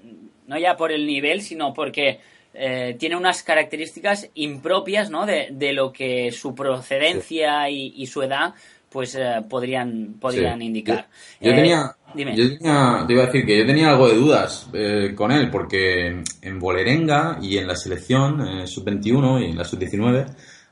[0.47, 2.19] no ya por el nivel, sino porque
[2.53, 5.25] eh, tiene unas características impropias, ¿no?
[5.25, 7.93] De, de lo que su procedencia sí.
[7.95, 8.53] y, y, su edad,
[8.89, 10.65] pues eh, podrían, podrían sí.
[10.65, 11.07] indicar.
[11.39, 12.35] Yo, yo tenía, dime.
[12.35, 15.49] yo tenía, te iba a decir que yo tenía algo de dudas eh, con él,
[15.49, 20.25] porque en Bolerenga y en la selección sub-21 y en la sub-19,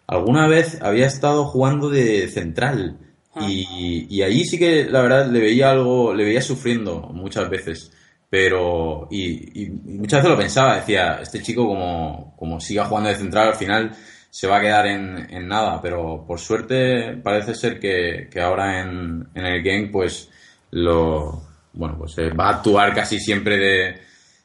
[0.07, 2.97] alguna vez había estado jugando de central.
[3.35, 7.91] Y, y ahí sí que la verdad le veía algo, le veía sufriendo muchas veces.
[8.29, 13.15] Pero, y, y, muchas veces lo pensaba, decía, este chico como, como siga jugando de
[13.15, 13.95] central al final
[14.29, 18.81] se va a quedar en, en nada, pero por suerte parece ser que, que ahora
[18.81, 20.29] en, en, el game pues
[20.69, 21.41] lo,
[21.73, 24.01] bueno, pues va a actuar casi siempre de,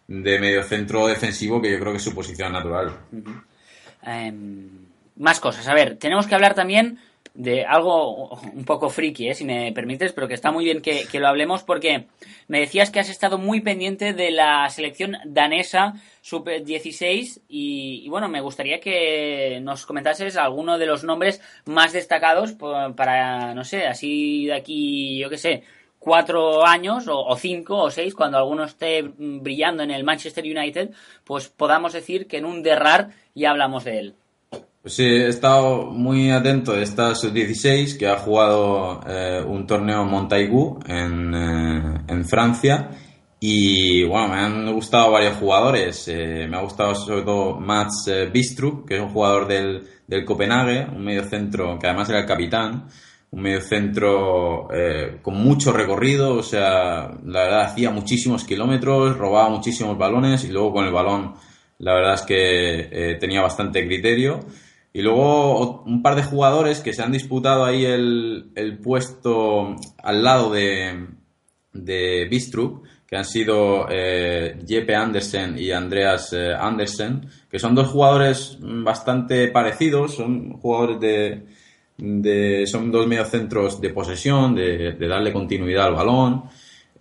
[0.09, 2.97] de medio centro defensivo, que yo creo que es su posición natural.
[3.13, 4.31] Uh -huh.
[4.31, 4.69] um,
[5.17, 6.99] más cosas, a ver, tenemos que hablar también
[7.35, 9.35] de algo un poco friki, ¿eh?
[9.35, 12.07] si me permites, pero que está muy bien que, que, lo hablemos porque
[12.47, 18.29] me decías que has estado muy pendiente de la selección danesa Sub-16 y, y, bueno,
[18.29, 24.47] me gustaría que nos comentases alguno de los nombres más destacados para, no sé, así
[24.47, 25.65] de aquí, yo qué sé,
[25.99, 30.91] cuatro años o, o, cinco o seis, cuando alguno esté brillando en el Manchester United,
[31.25, 34.15] pues podamos decir que en un derrar ya hablamos de él.
[34.85, 40.05] Pues sí, he estado muy atento de esta sub-16 que ha jugado eh, un torneo
[40.05, 42.91] Montaigu en, eh, en, Francia
[43.41, 46.07] y bueno, me han gustado varios jugadores.
[46.09, 50.87] Eh, me ha gustado sobre todo Mats Bistrup, que es un jugador del, del Copenhague,
[50.95, 52.87] un medio centro que además era el capitán,
[53.31, 54.69] un medio centro
[55.23, 60.75] con mucho recorrido, o sea, la verdad hacía muchísimos kilómetros, robaba muchísimos balones y luego
[60.75, 61.33] con el balón
[61.79, 64.41] la verdad es que tenía bastante criterio.
[64.97, 70.23] Y luego un par de jugadores que se han disputado ahí el, el puesto al
[70.23, 71.09] lado de,
[71.73, 77.89] de Bistrup, que han sido eh, Jeppe Andersen y Andreas eh, Andersen, que son dos
[77.89, 81.43] jugadores bastante parecidos, son jugadores de,
[81.97, 86.45] de son dos mediocentros de posesión, de, de darle continuidad al balón.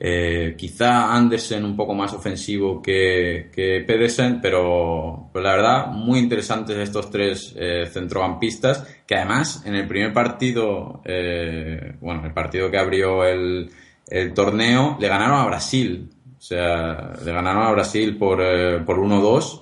[0.05, 3.49] Eh, quizá Andersen un poco más ofensivo que,
[3.87, 9.87] Pedersen, pero, pero, la verdad, muy interesantes estos tres eh, centrocampistas, que además en el
[9.87, 13.71] primer partido, eh, bueno, el partido que abrió el,
[14.09, 16.09] el, torneo, le ganaron a Brasil.
[16.37, 19.61] O sea, le ganaron a Brasil por, eh, por 1-2,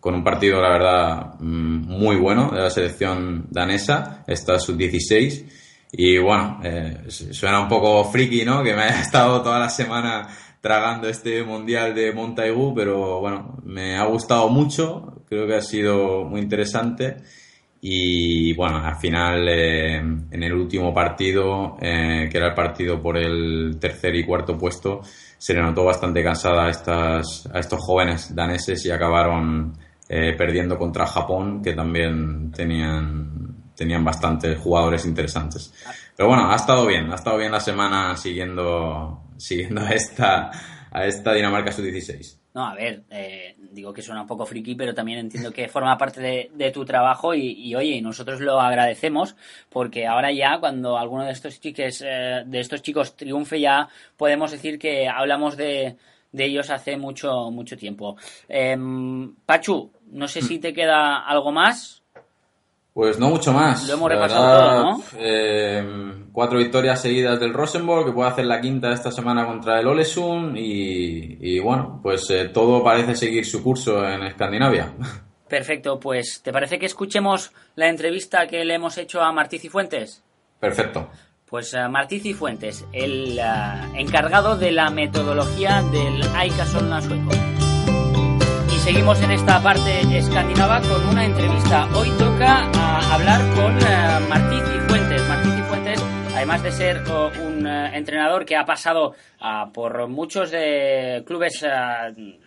[0.00, 5.61] con un partido, la verdad, mm, muy bueno de la selección danesa, esta sub-16
[5.92, 8.62] y bueno, eh, suena un poco friki, ¿no?
[8.62, 10.26] Que me haya estado toda la semana
[10.60, 16.24] tragando este mundial de Montaigu, pero bueno, me ha gustado mucho, creo que ha sido
[16.24, 17.16] muy interesante.
[17.84, 23.18] Y bueno, al final, eh, en el último partido, eh, que era el partido por
[23.18, 25.00] el tercer y cuarto puesto,
[25.36, 29.76] se le notó bastante cansada a, estas, a estos jóvenes daneses y acabaron
[30.08, 33.51] eh, perdiendo contra Japón, que también tenían
[33.82, 35.74] tenían bastantes jugadores interesantes.
[36.16, 40.50] Pero bueno, ha estado bien, ha estado bien la semana siguiendo, siguiendo a esta,
[40.92, 42.38] a esta Dinamarca sub-16.
[42.54, 45.98] No, a ver, eh, digo que suena un poco friki, pero también entiendo que forma
[45.98, 49.34] parte de, tu trabajo y, oye, nosotros lo agradecemos
[49.68, 54.52] porque ahora ya cuando alguno de estos chicos, eh, de estos chicos triunfe ya podemos
[54.52, 55.96] decir que hablamos de,
[56.32, 58.16] ellos hace mucho, mucho tiempo.
[58.48, 62.01] Em, Pachu, no sé si te queda algo más.
[62.94, 63.88] Pues no mucho más.
[63.88, 65.04] Lo hemos repasado todo, ¿no?
[65.18, 69.86] Eh, cuatro victorias seguidas del Rosenborg, que puede hacer la quinta esta semana contra el
[69.86, 74.92] Olesund y, bueno, pues eh, todo parece seguir su curso en Escandinavia.
[75.48, 80.22] Perfecto, pues ¿te parece que escuchemos la entrevista que le hemos hecho a Martí Cifuentes?
[80.58, 81.10] Perfecto.
[81.44, 83.38] Pues uh, Martí Cifuentes, el
[83.94, 87.51] encargado de la metodología del Aika Solna sueco
[88.82, 91.86] seguimos en esta parte escandinava con una entrevista.
[91.94, 95.22] Hoy toca ah, hablar con uh, Martí Cifuentes.
[95.28, 96.02] Martí Cifuentes,
[96.34, 101.64] además de ser oh, un eh, entrenador que ha pasado ah, por muchos de clubes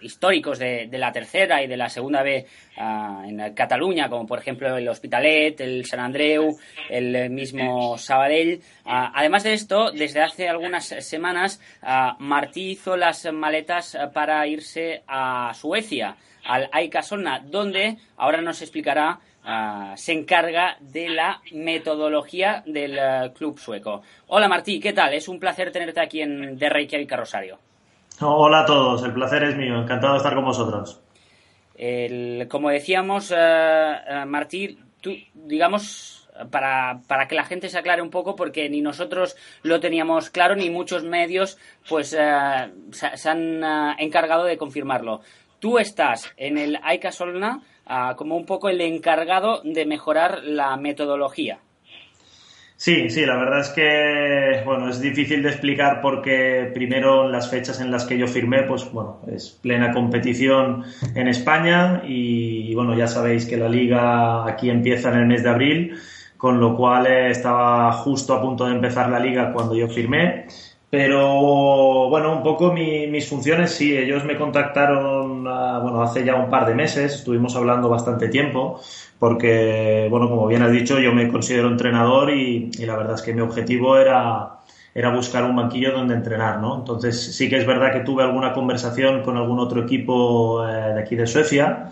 [0.01, 2.45] históricos de, la tercera y de la segunda B
[2.77, 6.57] en Cataluña, como por ejemplo el Hospitalet, el San Andreu,
[6.89, 8.61] el mismo Sabadell.
[8.85, 11.61] además de esto, desde hace algunas semanas,
[12.19, 19.93] Martí hizo las maletas para irse a Suecia al Aikasonna, donde ahora nos explicará, ah,
[19.95, 24.01] se encarga de la metodología del eh, club sueco.
[24.27, 25.13] Hola Martí, ¿qué tal?
[25.13, 27.59] Es un placer tenerte aquí en de Reykjavik Rosario.
[28.21, 31.01] Hola a todos, el placer es mío, encantado de estar con vosotros.
[32.49, 38.35] como decíamos, eh, Martí, tú, digamos, para, para, que la gente se aclare un poco,
[38.35, 42.19] porque ni nosotros lo teníamos claro, ni muchos medios pues se,
[43.29, 43.63] han
[43.99, 45.21] encargado de confirmarlo
[45.65, 50.77] tú estás en el AICA Solna ah, como un poco el encargado de mejorar la
[50.77, 51.57] metodología.
[52.75, 57.81] Sí, sí, la verdad es que, bueno, es difícil de explicar porque primero las fechas
[57.81, 60.83] en las que yo firmé, pues bueno, es plena competición
[61.15, 65.49] en España y bueno, ya sabéis que la liga aquí empieza en el mes de
[65.49, 65.97] abril,
[66.37, 70.45] con lo cual eh, estaba justo a punto de empezar la liga cuando yo firmé
[70.97, 76.49] pero bueno, un poco mis funciones, sí, ellos me contactaron ah, bueno, hace ya un
[76.49, 78.79] par de meses, estuvimos hablando bastante tiempo,
[79.19, 83.33] porque, bueno, como bien has dicho, yo me considero entrenador y, la verdad es que
[83.33, 84.59] mi objetivo era,
[84.93, 86.77] era buscar un banquillo donde entrenar, ¿no?
[86.77, 91.01] Entonces sí que es verdad que tuve alguna conversación con algún otro equipo eh, de
[91.01, 91.89] aquí de Suecia,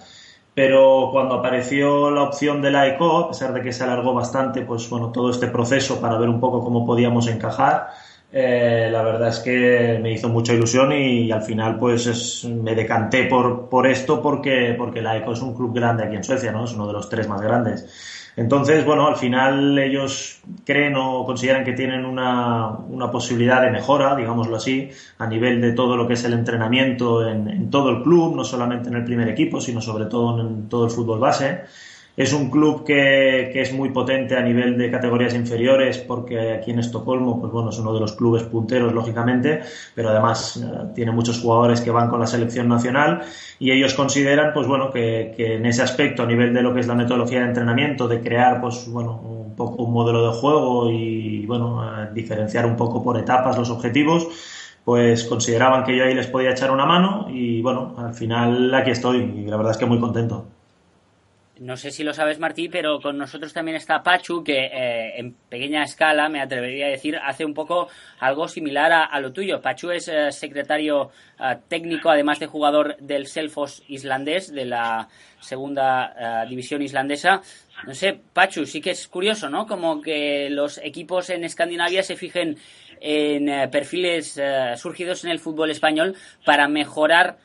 [0.53, 4.61] pero cuando apareció la opción de la ECO, a pesar de que se alargó bastante,
[4.61, 7.89] pues bueno, todo este proceso para ver un poco cómo podíamos encajar,
[8.35, 13.25] eh, la verdad es que me hizo mucha ilusión y, al final pues me decanté
[13.25, 16.65] por, esto porque, porque la ECO es un club grande aquí en Suecia, ¿no?
[16.65, 17.87] Es uno de los tres más grandes.
[18.35, 24.15] Entonces, bueno, al final ellos creen o consideran que tienen una, una posibilidad de mejora,
[24.15, 28.01] digámoslo así, a nivel de todo lo que es el entrenamiento en, en todo el
[28.01, 31.65] club, no solamente en el primer equipo, sino sobre todo en todo el fútbol base.
[32.15, 36.77] Es un club que, es muy potente a nivel de categorías inferiores porque aquí en
[36.77, 39.61] Estocolmo, pues bueno, es uno de los clubes punteros, lógicamente,
[39.95, 43.23] pero además eh, tiene muchos jugadores que van con la selección nacional
[43.57, 46.81] y ellos consideran, pues bueno, que, que, en ese aspecto, a nivel de lo que
[46.81, 50.91] es la metodología de entrenamiento, de crear, pues bueno, un poco un modelo de juego
[50.91, 54.27] y, bueno, eh, diferenciar un poco por etapas los objetivos,
[54.85, 58.91] pues consideraban que yo ahí les podía echar una mano y bueno, al final aquí
[58.91, 60.45] estoy y la verdad es que muy contento.
[61.63, 65.33] No sé si lo sabes, Martí, pero con nosotros también está Pachu, que eh, en
[65.33, 67.87] pequeña escala, me atrevería a decir, hace un poco
[68.19, 69.61] algo similar a, lo tuyo.
[69.61, 75.07] Pachu es eh, secretario eh, técnico, además de jugador del Selfos islandés, de la
[75.39, 77.41] segunda división islandesa.
[77.87, 79.65] No sé, Pachu, sí que es curioso, ¿no?
[79.65, 82.57] Como que los equipos en Escandinavia se fijen
[82.99, 84.39] en perfiles
[84.75, 87.37] surgidos en el fútbol español para mejorar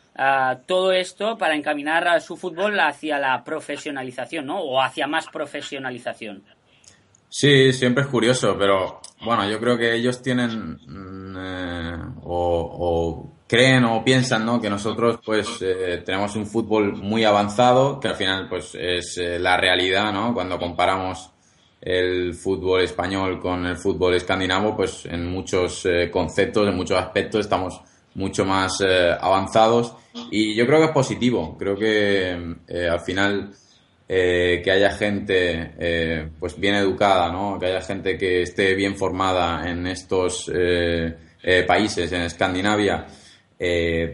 [0.66, 4.60] todo esto para encaminar a su fútbol hacia la profesionalización, ¿no?
[4.60, 6.42] O hacia más profesionalización.
[7.30, 13.84] Sí, siempre es curioso, pero bueno, yo creo que ellos tienen mm, eh, o, creen
[13.84, 14.60] o piensan, ¿no?
[14.60, 19.38] Que nosotros pues eh, tenemos un fútbol muy avanzado, que al final pues es eh,
[19.38, 20.32] la realidad, ¿no?
[20.32, 21.30] Cuando comparamos
[21.82, 27.80] el fútbol español con el fútbol escandinavo, pues en muchos conceptos, en muchos aspectos estamos
[28.14, 28.80] mucho más
[29.20, 29.94] avanzados
[30.30, 31.56] y yo creo que es positivo.
[31.58, 33.50] Creo que eh, al final
[34.08, 37.58] eh, que haya gente eh, pues bien educada, ¿no?
[37.58, 40.50] que haya gente que esté bien formada en estos
[41.66, 43.06] países, en Escandinavia,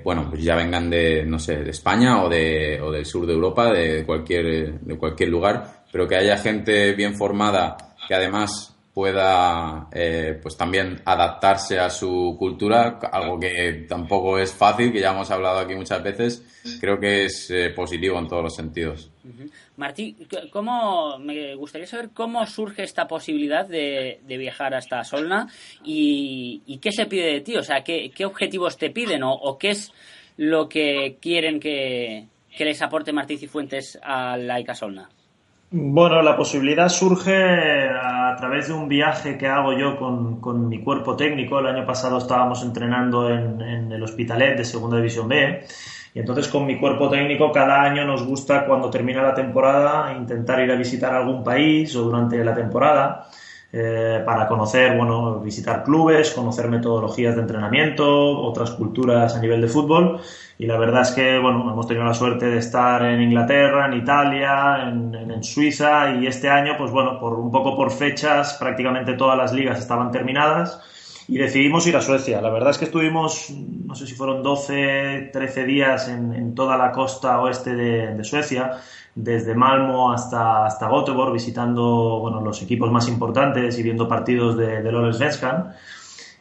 [0.05, 3.33] bueno, pues ya vengan de, no sé, de España o, de, o del sur de
[3.33, 7.77] Europa, de cualquier, de cualquier lugar, pero que haya gente bien formada
[8.07, 14.93] que además pueda eh, pues también adaptarse a su cultura, algo que tampoco es fácil,
[14.93, 16.45] que ya hemos hablado aquí muchas veces,
[16.81, 19.11] creo que es eh, positivo en todos los sentidos.
[19.77, 20.17] Martí,
[20.53, 25.49] ¿cómo, me gustaría saber cómo surge esta posibilidad de, viajar hasta Solna
[25.83, 29.93] y, qué se pide de ti, o sea, qué, objetivos te piden o, qué es
[30.37, 35.11] lo que quieren que, les aporte Martí Cifuentes a la Solna.
[35.77, 41.17] Bueno, la posibilidad surge a través de un viaje que hago yo con, mi cuerpo
[41.17, 41.59] técnico.
[41.59, 45.65] El año pasado estábamos entrenando en, en, el Hospitalet de Segunda División B
[46.15, 50.61] y entonces con mi cuerpo técnico cada año nos gusta cuando termina la temporada intentar
[50.61, 53.27] ir a visitar algún país o durante la temporada
[53.77, 59.67] eh, para conocer, bueno, visitar clubes, conocer metodologías de entrenamiento, otras culturas a nivel de
[59.67, 60.21] fútbol.
[60.57, 63.95] Y la verdad es que, bueno, hemos tenido la suerte de estar en Inglaterra, en
[63.95, 69.37] Italia, en, Suiza y este año, pues bueno, por un poco por fechas, prácticamente todas
[69.37, 70.81] las ligas estaban terminadas
[71.27, 72.41] y decidimos ir a Suecia.
[72.41, 76.93] La verdad es que estuvimos, no sé si fueron 12, 13 días en, toda la
[76.93, 78.79] costa oeste de Suecia
[79.15, 84.83] desde Malmo hasta, hasta Göteborg, visitando bueno, los equipos más importantes y viendo partidos de,
[84.83, 85.75] de Svenskan.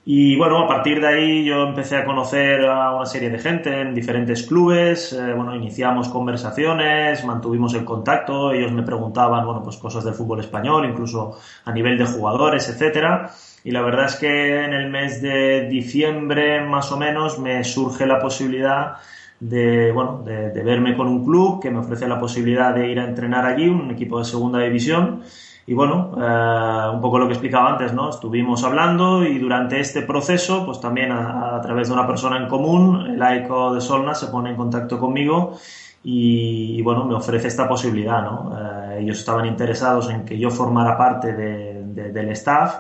[0.06, 3.80] Y bueno, a partir de ahí yo empecé a conocer a una serie de gente
[3.80, 9.78] en diferentes clubes, eh, bueno, iniciamos conversaciones, mantuvimos el contacto, ellos me preguntaban, bueno, pues
[9.78, 13.32] cosas del fútbol español, incluso a nivel de jugadores, etcétera.
[13.64, 18.06] Y la verdad es que en el mes de diciembre, más o menos, me surge
[18.06, 18.98] la posibilidad
[19.44, 23.06] de, bueno, de, verme con un club que me ofrece la posibilidad de ir a
[23.06, 25.22] entrenar allí, un equipo de segunda división.
[25.66, 28.10] Y bueno, eh, un poco lo que explicaba antes, ¿no?
[28.10, 33.06] Estuvimos hablando y durante este proceso, pues también a, través de una persona en común,
[33.12, 35.58] el AICO de Solna se pone en contacto conmigo
[36.04, 38.58] y, bueno, me ofrece esta posibilidad, ¿no?
[38.58, 42.76] Eh, ellos estaban interesados en que yo formara parte del staff,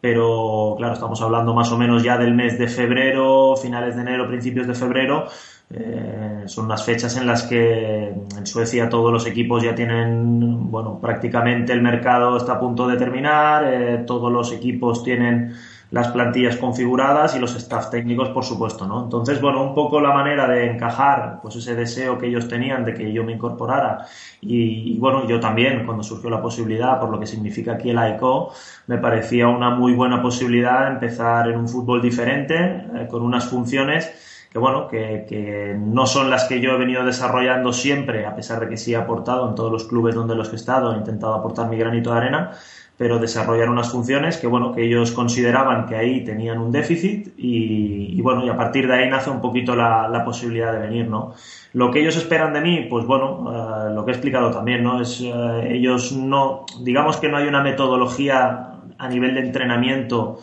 [0.00, 4.28] pero claro, estamos hablando más o menos ya del mes de febrero, finales de enero,
[4.28, 5.26] principios de febrero,
[5.70, 10.98] eh, son unas fechas en las que en Suecia todos los equipos ya tienen, bueno,
[11.00, 15.54] prácticamente el mercado está a punto de terminar, eh, todos los equipos tienen
[15.90, 19.04] las plantillas configuradas y los staff técnicos, por supuesto, ¿no?
[19.04, 22.94] Entonces, bueno, un poco la manera de encajar, pues ese deseo que ellos tenían de
[22.94, 24.04] que yo me incorporara
[24.40, 28.52] y, bueno, yo también, cuando surgió la posibilidad, por lo que significa aquí el AICO,
[28.88, 34.10] me parecía una muy buena posibilidad empezar en un fútbol diferente, eh, con unas funciones
[34.54, 38.68] que bueno, que, no son las que yo he venido desarrollando siempre, a pesar de
[38.68, 41.68] que sí he aportado en todos los clubes donde los he estado, he intentado aportar
[41.68, 42.52] mi granito de arena,
[42.96, 48.20] pero desarrollar unas funciones que bueno, que ellos consideraban que ahí tenían un déficit y,
[48.22, 51.34] bueno, y a partir de ahí nace un poquito la, posibilidad de venir, ¿no?
[51.72, 55.00] Lo que ellos esperan de mí, pues bueno, eh, lo que he explicado también, ¿no?
[55.00, 55.32] Es, eh,
[55.68, 60.38] ellos no, digamos que no hay una metodología a nivel de entrenamiento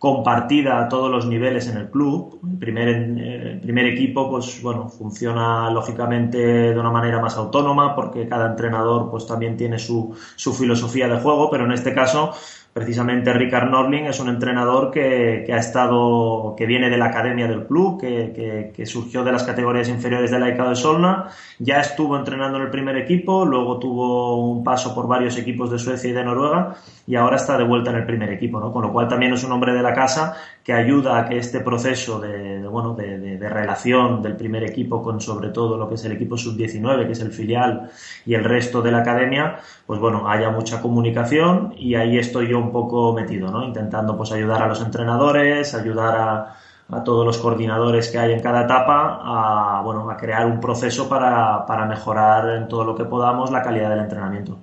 [0.00, 2.40] compartida a todos los niveles en el club.
[2.42, 8.26] El primer, el primer equipo, pues bueno, funciona lógicamente de una manera más autónoma porque
[8.26, 12.32] cada entrenador pues también tiene su, su filosofía de juego, pero en este caso
[12.72, 17.66] Precisamente Ricard Norling es un entrenador que, ha estado, que viene de la academia del
[17.66, 22.58] club, que, surgió de las categorías inferiores de la ICA de Solna, ya estuvo entrenando
[22.58, 26.22] en el primer equipo, luego tuvo un paso por varios equipos de Suecia y de
[26.22, 26.76] Noruega
[27.10, 28.72] y ahora está de vuelta en el primer equipo, ¿no?
[28.72, 31.58] Con lo cual también es un hombre de la casa que ayuda a que este
[31.58, 36.12] proceso de, bueno, de, relación del primer equipo con sobre todo lo que es el
[36.12, 37.90] equipo sub-19, que es el filial
[38.24, 39.56] y el resto de la academia,
[39.86, 43.64] pues bueno, haya mucha comunicación y ahí estoy yo un poco metido, ¿no?
[43.64, 48.64] Intentando pues ayudar a los entrenadores, ayudar a, todos los coordinadores que hay en cada
[48.64, 53.50] etapa a, bueno, a crear un proceso para, para mejorar en todo lo que podamos
[53.50, 54.58] la calidad del entrenamiento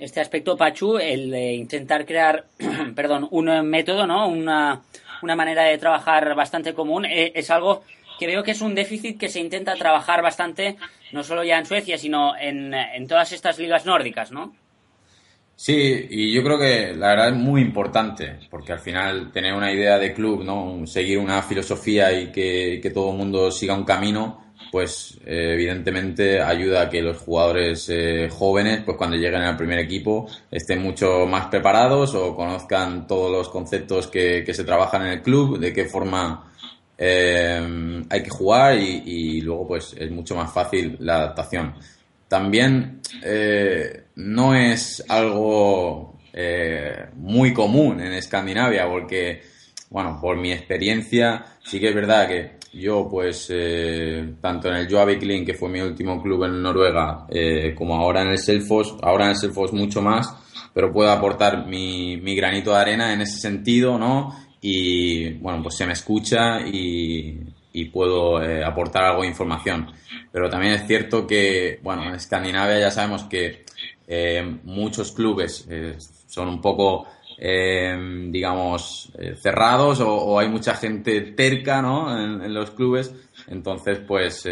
[0.00, 2.46] este aspecto, Pachu, el de intentar crear,
[2.96, 4.26] perdón, un método, ¿no?
[4.26, 4.80] Una,
[5.22, 7.84] una manera de trabajar bastante común, eh, es algo
[8.18, 10.76] que veo que es un déficit que se intenta trabajar bastante,
[11.12, 14.54] no solo ya en Suecia, sino en, en todas estas ligas nórdicas, ¿no?
[15.56, 19.70] Sí, y yo creo que la verdad es muy importante, porque al final tener una
[19.70, 20.86] idea de club, ¿no?
[20.86, 26.40] Seguir una filosofía y que, que todo el mundo siga un camino, pues eh, evidentemente
[26.40, 31.26] ayuda a que los jugadores eh, jóvenes, pues cuando lleguen al primer equipo, estén mucho
[31.26, 35.72] más preparados o conozcan todos los conceptos que, que se trabajan en el club, de
[35.72, 36.52] qué forma
[36.96, 41.74] eh, hay que jugar y, y, luego pues es mucho más fácil la adaptación.
[42.28, 43.00] También
[44.14, 46.16] no es algo
[47.16, 49.42] muy común en Escandinavia porque,
[49.88, 54.88] bueno, por mi experiencia, sí que es verdad que yo, pues, eh, tanto en el
[54.90, 58.96] Joavik Link, que fue mi último club en Noruega, eh, como ahora en el Selfos,
[59.02, 60.32] ahora en el Selfos mucho más,
[60.72, 64.34] pero puedo aportar mi, mi granito de arena en ese sentido, ¿no?
[64.60, 67.46] Y bueno, pues se me escucha y,
[67.92, 69.90] puedo eh, aportar algo de información.
[70.30, 73.64] Pero también es cierto que, bueno, en Escandinavia ya sabemos que
[74.06, 75.66] eh, muchos clubes
[76.26, 77.06] son un poco,
[77.40, 82.14] digamos, cerrados o, hay mucha gente terca, ¿no?
[82.14, 83.14] en los clubes.
[83.48, 84.46] Entonces, pues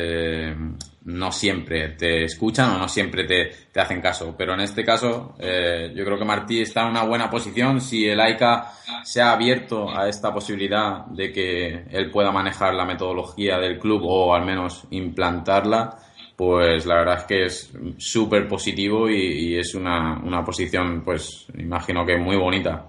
[1.09, 4.35] no siempre te escuchan o no siempre te, te hacen caso.
[4.37, 7.81] Pero en este caso, eh, yo creo que Martí está en una buena posición.
[7.81, 8.73] Si el AICA
[9.05, 14.03] se ha abierto a esta posibilidad de que él pueda manejar la metodología del club
[14.05, 15.99] o al menos implantarla,
[16.39, 22.07] pues la verdad es que es súper positivo y, es una, una posición, pues imagino
[22.07, 22.87] que muy bonita.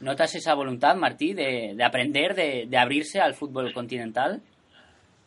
[0.00, 4.40] ¿Notas esa voluntad, Martí, de, de aprender, de, de abrirse al fútbol continental?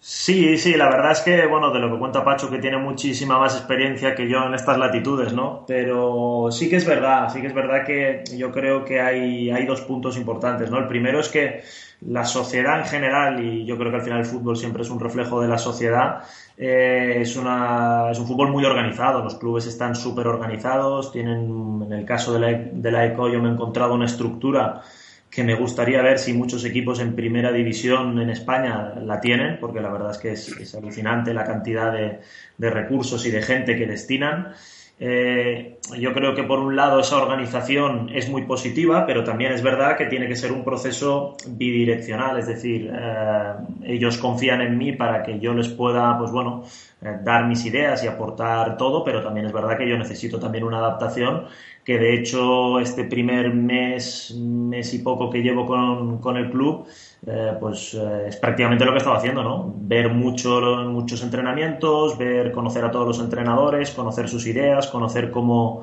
[0.10, 3.38] Sí, sí, la verdad es que, bueno, de lo que cuenta Pacho, que tiene muchísima
[3.38, 5.66] más experiencia que yo en estas latitudes, ¿no?
[5.68, 9.66] Pero sí que es verdad, sí que es verdad que yo creo que hay, hay
[9.66, 10.78] dos puntos importantes, ¿no?
[10.78, 11.62] El primero es que
[12.00, 15.02] la sociedad en general, y yo creo que al final el fútbol siempre es un
[15.02, 16.24] reflejo de la sociedad,
[16.56, 21.92] eh, es, una, es un fútbol muy organizado, los clubes están súper organizados, tienen, en
[21.92, 24.84] el caso de la, de la ECO yo me he encontrado una estructura
[25.30, 29.82] que me gustaría ver si muchos equipos en primera división en España la tienen, porque
[29.82, 34.54] la verdad es que es, alucinante la cantidad de, recursos y de gente que destinan.
[35.00, 39.62] Eh, yo creo que por un lado esa organización es muy positiva, pero también es
[39.62, 44.92] verdad que tiene que ser un proceso bidireccional, es decir, eh, ellos confían en mí
[44.94, 46.64] para que yo les pueda, pues bueno,
[47.02, 50.64] eh, dar mis ideas y aportar todo, pero también es verdad que yo necesito también
[50.64, 51.46] una adaptación
[51.88, 56.86] que de hecho este primer mes, mes y poco que llevo con, el club,
[57.26, 59.74] eh, pues eh, es prácticamente lo que estaba haciendo, ¿no?
[59.78, 60.60] Ver mucho,
[60.90, 65.77] muchos entrenamientos, ver, conocer a todos los entrenadores, conocer sus ideas, conocer cómo,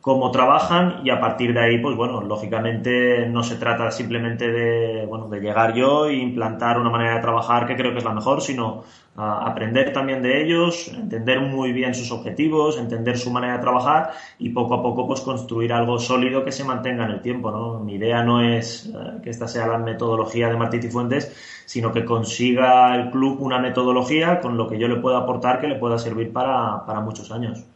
[0.00, 5.04] cómo trabajan y a partir de ahí, pues bueno, lógicamente no se trata simplemente de,
[5.06, 8.14] bueno, de llegar yo e implantar una manera de trabajar que creo que es la
[8.14, 8.82] mejor, sino
[9.16, 14.48] aprender también de ellos, entender muy bien sus objetivos, entender su manera de trabajar y
[14.50, 17.80] poco a poco pues construir algo sólido que se mantenga en el tiempo, ¿no?
[17.80, 21.34] Mi idea no es eh, que esta sea la metodología de Martí Fuentes,
[21.66, 25.68] sino que consiga el club una metodología con lo que yo le pueda aportar que
[25.68, 27.66] le pueda servir para, para muchos años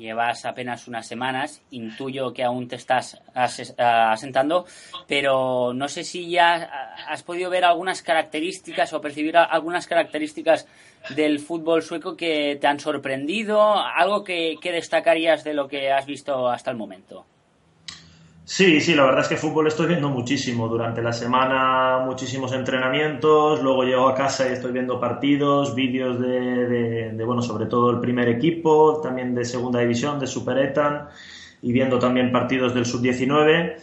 [0.00, 4.66] llevas apenas unas semanas, intuyo que aún te estás asentando,
[5.06, 10.66] pero no sé si ya has podido ver algunas características o percibir algunas características
[11.10, 16.06] del fútbol sueco que te han sorprendido, algo que, que destacarías de lo que has
[16.06, 17.26] visto hasta el momento.
[18.52, 20.66] Sí, sí, la verdad es que fútbol estoy viendo muchísimo.
[20.66, 27.14] Durante la semana muchísimos entrenamientos, luego llego a casa y estoy viendo partidos, vídeos de,
[27.24, 31.06] bueno, sobre todo el primer equipo, también de segunda división, de Super Etan,
[31.62, 33.76] y viendo también partidos del Sub-19.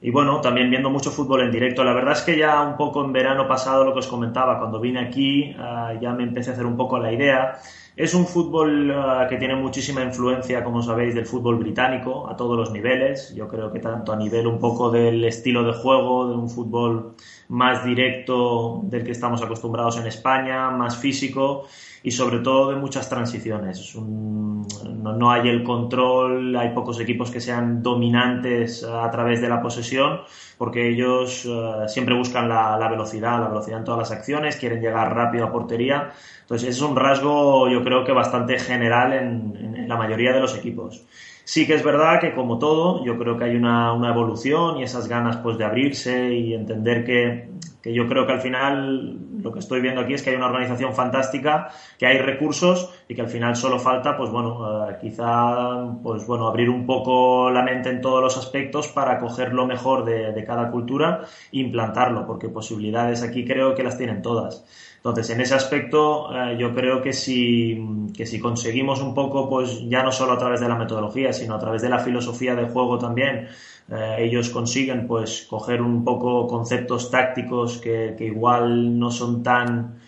[0.00, 1.84] Y bueno, también viendo mucho fútbol en directo.
[1.84, 4.80] La verdad es que ya un poco en verano pasado, lo que os comentaba, cuando
[4.80, 7.58] vine aquí, ah, ya me empecé a hacer un poco la idea
[7.96, 12.56] es un fútbol eh, que tiene muchísima influencia, como sabéis, del fútbol británico a todos
[12.56, 13.32] los niveles.
[13.34, 17.14] Yo creo que tanto a nivel un poco del estilo de juego, de un fútbol
[17.48, 21.66] más directo del que estamos acostumbrados en España, más físico
[22.04, 23.96] y sobre todo de muchas transiciones.
[23.96, 30.20] no, hay el control, hay pocos equipos que sean dominantes a través de la posesión,
[30.58, 35.14] porque ellos eh, siempre buscan la, velocidad, la velocidad en todas las acciones, quieren llegar
[35.14, 36.12] rápido a portería.
[36.42, 41.06] Entonces, es un rasgo, yo creo que bastante general en la mayoría de los equipos.
[41.46, 44.82] Sí que es verdad que como todo, yo creo que hay una, una evolución y
[44.82, 47.50] esas ganas pues de abrirse y entender que,
[47.82, 50.46] que, yo creo que al final lo que estoy viendo aquí es que hay una
[50.46, 51.68] organización fantástica,
[51.98, 56.48] que hay recursos y que al final solo falta pues bueno, eh, quizá pues bueno,
[56.48, 60.44] abrir un poco la mente en todos los aspectos para coger lo mejor de, de
[60.44, 64.64] cada cultura e implantarlo, porque posibilidades aquí creo que las tienen todas.
[65.04, 67.78] Entonces, en ese aspecto, eh, yo creo que si,
[68.16, 71.54] que si conseguimos un poco, pues ya no solo a través de la metodología, sino
[71.54, 73.48] a través de la filosofía de juego también,
[73.90, 79.98] eh, ellos consiguen pues coger un poco conceptos tácticos que, que igual no son tan,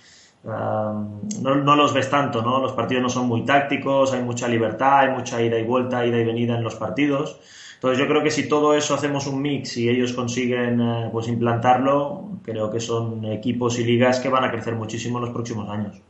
[0.45, 2.59] eh, no, no, los ves tanto, ¿no?
[2.59, 6.19] Los partidos no son muy tácticos, hay mucha libertad, hay mucha ida y vuelta, ida
[6.19, 7.39] y venida en los partidos.
[7.77, 11.29] Entonces yo creo que si todo eso hacemos un mix y ellos consiguen eh, pues
[11.29, 15.69] implantarlo, creo que son equipos y ligas que van a crecer muchísimo en los próximos
[15.69, 16.01] años.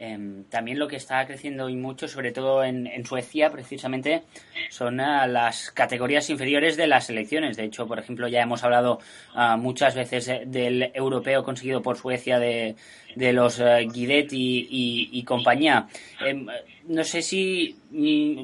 [0.00, 4.22] Em, también lo que está creciendo y mucho, sobre todo en, Suecia, precisamente,
[4.70, 7.56] son ah, las categorías inferiores de las selecciones.
[7.56, 9.00] De hecho, por ejemplo, ya hemos hablado
[9.34, 12.76] ah, muchas veces eh, del europeo conseguido por Suecia de,
[13.16, 15.88] los uh, Guidetti y, compañía.
[16.24, 16.46] Em,
[16.86, 17.76] no sé si,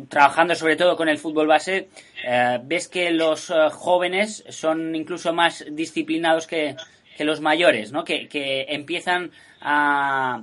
[0.09, 1.89] trabajando sobre todo con el fútbol base,
[2.27, 6.75] eh, ves que los jóvenes son incluso más disciplinados que,
[7.21, 8.03] los mayores, ¿no?
[8.03, 9.31] que, que empiezan
[9.61, 10.43] a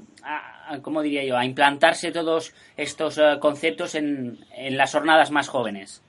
[0.81, 6.01] ¿cómo diría yo?, a implantarse todos estos eh, conceptos en, en, las jornadas más jóvenes.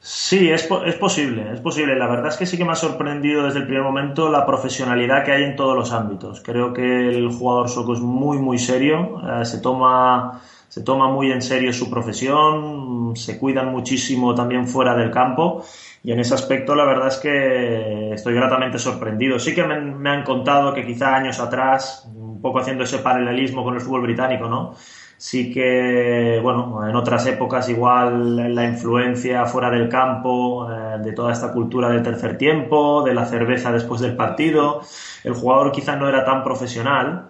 [0.00, 1.94] Sí, es, es, posible, es posible.
[1.96, 5.24] La verdad es que sí que me ha sorprendido desde el primer momento la profesionalidad
[5.24, 6.40] que hay en todos los ámbitos.
[6.42, 11.32] Creo que el jugador sueco es muy, muy serio, eh, se toma se toma muy
[11.32, 15.64] en serio su profesión, se cuidan muchísimo también fuera del campo
[16.04, 19.40] y en ese aspecto la verdad es que estoy gratamente sorprendido.
[19.40, 22.08] Sí que me han contado que quizá años atrás
[22.40, 24.74] un poco haciendo ese paralelismo con el fútbol británico, ¿no?
[25.18, 31.32] Sí que, bueno, en otras épocas igual la influencia fuera del campo, eh, de toda
[31.32, 34.80] esta cultura del tercer tiempo, de la cerveza después del partido,
[35.22, 37.26] el jugador quizá no era tan profesional,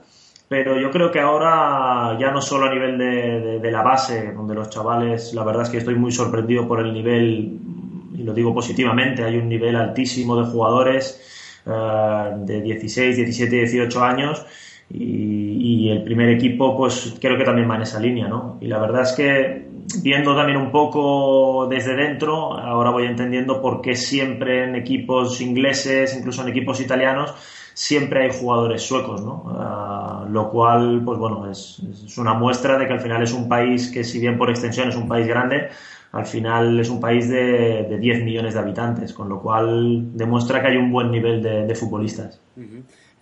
[0.47, 4.71] pero yo creo que ahora ya no solo a nivel de, la base, donde los
[4.71, 7.59] chavales, la verdad es que estoy muy sorprendido por el nivel,
[8.15, 14.05] y lo digo positivamente, hay un nivel altísimo de jugadores eh, de 16, 17, 18
[14.05, 14.47] años
[14.93, 18.59] y, el primer equipo pues creo que también va en esa línea, ¿no?
[18.61, 19.67] Y la verdad es que
[20.03, 26.17] viendo también un poco desde dentro, ahora voy entendiendo por qué siempre en equipos ingleses,
[26.17, 27.35] incluso en equipos italianos,
[27.75, 29.45] siempre hay jugadores suecos, ¿no?
[29.57, 31.81] Ah, lo cual, pues bueno, es,
[32.19, 34.97] una muestra de que al final es un país que si bien por extensión es
[34.97, 35.69] un país grande,
[36.13, 40.61] al final es un país de, de 10 millones de habitantes, con lo cual demuestra
[40.61, 42.41] que hay un buen nivel de, futbolistas.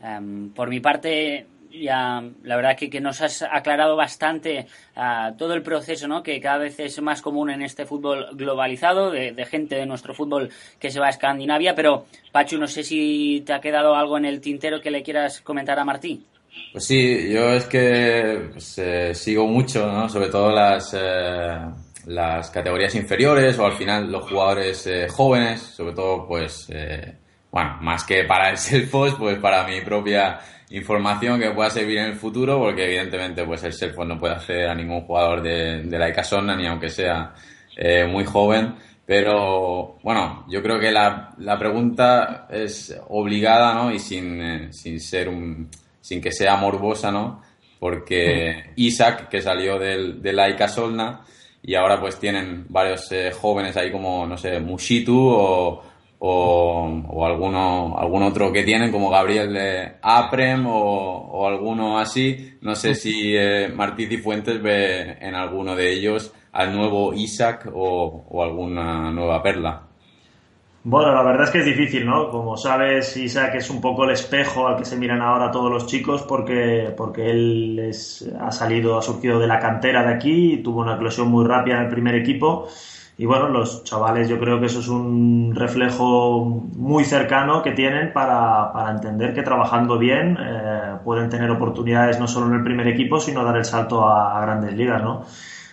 [0.03, 4.67] Em, por mi parte, ya la verdad que, que nos has aclarado bastante
[4.97, 6.23] uh, todo el proceso ¿no?
[6.23, 10.15] que cada vez es más común en este fútbol globalizado, de, de, gente de nuestro
[10.15, 11.75] fútbol que se va a Escandinavia.
[11.75, 15.41] Pero, Pachu, no sé si te ha quedado algo en el tintero que le quieras
[15.41, 16.25] comentar a Martí.
[16.73, 20.09] Pues sí, yo es que pues, eh, sigo mucho, ¿no?
[20.09, 21.59] sobre todo las, eh,
[22.07, 27.15] las categorías inferiores o al final los jugadores eh, jóvenes, sobre todo, pues, eh,
[27.51, 30.41] bueno, más que para el Selfos, pues para mi propia
[30.71, 34.69] información que pueda servir en el futuro, porque evidentemente pues el Selfos no puede hacer
[34.69, 37.35] a ningún jugador de, de la Icasonna, ni aunque sea
[37.77, 38.75] eh, muy joven.
[39.07, 43.91] Pero bueno, yo creo que la, la pregunta es obligada, ¿no?
[43.91, 47.43] Y sin, eh, sin ser un, sin que sea morbosa, ¿no?
[47.79, 51.23] Porque Isaac, que salió del, de la Solna,
[51.63, 55.83] y ahora pues tienen varios eh, jóvenes ahí como, no sé, Mushitu o,
[56.21, 62.59] o, o alguno, algún otro que tienen, como Gabriel de Aprem o, alguno así.
[62.61, 68.43] No sé si eh, Martí Fuentes ve en alguno de ellos al nuevo Isaac o,
[68.43, 69.83] alguna nueva perla.
[70.85, 72.31] Bueno, la verdad es que es difícil, ¿no?
[72.31, 75.87] Como sabes, Isaac es un poco el espejo al que se miran ahora todos los
[75.87, 80.81] chicos porque, porque él es, ha salido, ha surgido de la cantera de aquí tuvo
[80.81, 82.69] una eclosión muy rápida en el primer equipo
[83.21, 86.45] y bueno, los chavales yo creo que eso es un reflejo
[86.77, 92.29] muy cercano que tienen para, para entender que trabajando bien eh, pueden tener oportunidades no
[92.29, 95.25] solo en el primer equipo, sino dar el salto a, grandes ligas, ¿no?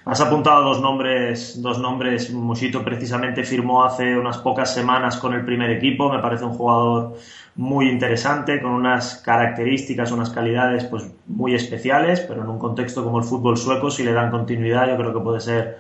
[0.06, 2.32] Has apuntado dos nombres, dos nombres.
[2.32, 6.12] Musito precisamente firmó hace unas pocas semanas con el primer equipo.
[6.12, 7.14] Me parece un jugador
[7.56, 13.20] muy interesante, con unas características, unas calidades pues muy especiales, pero en un contexto como
[13.20, 15.78] el fútbol sueco, si le dan continuidad, yo creo que puede ser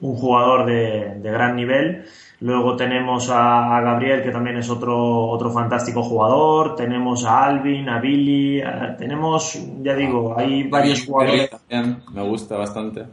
[0.00, 2.04] un jugador de, gran nivel.
[2.40, 6.76] Luego tenemos a, Gabriel, que también es otro, otro fantástico jugador.
[6.76, 8.62] Tenemos a Alvin, a Billy.
[8.98, 11.50] tenemos, ya digo, hay varios jugadores.
[12.12, 13.04] me gusta bastante.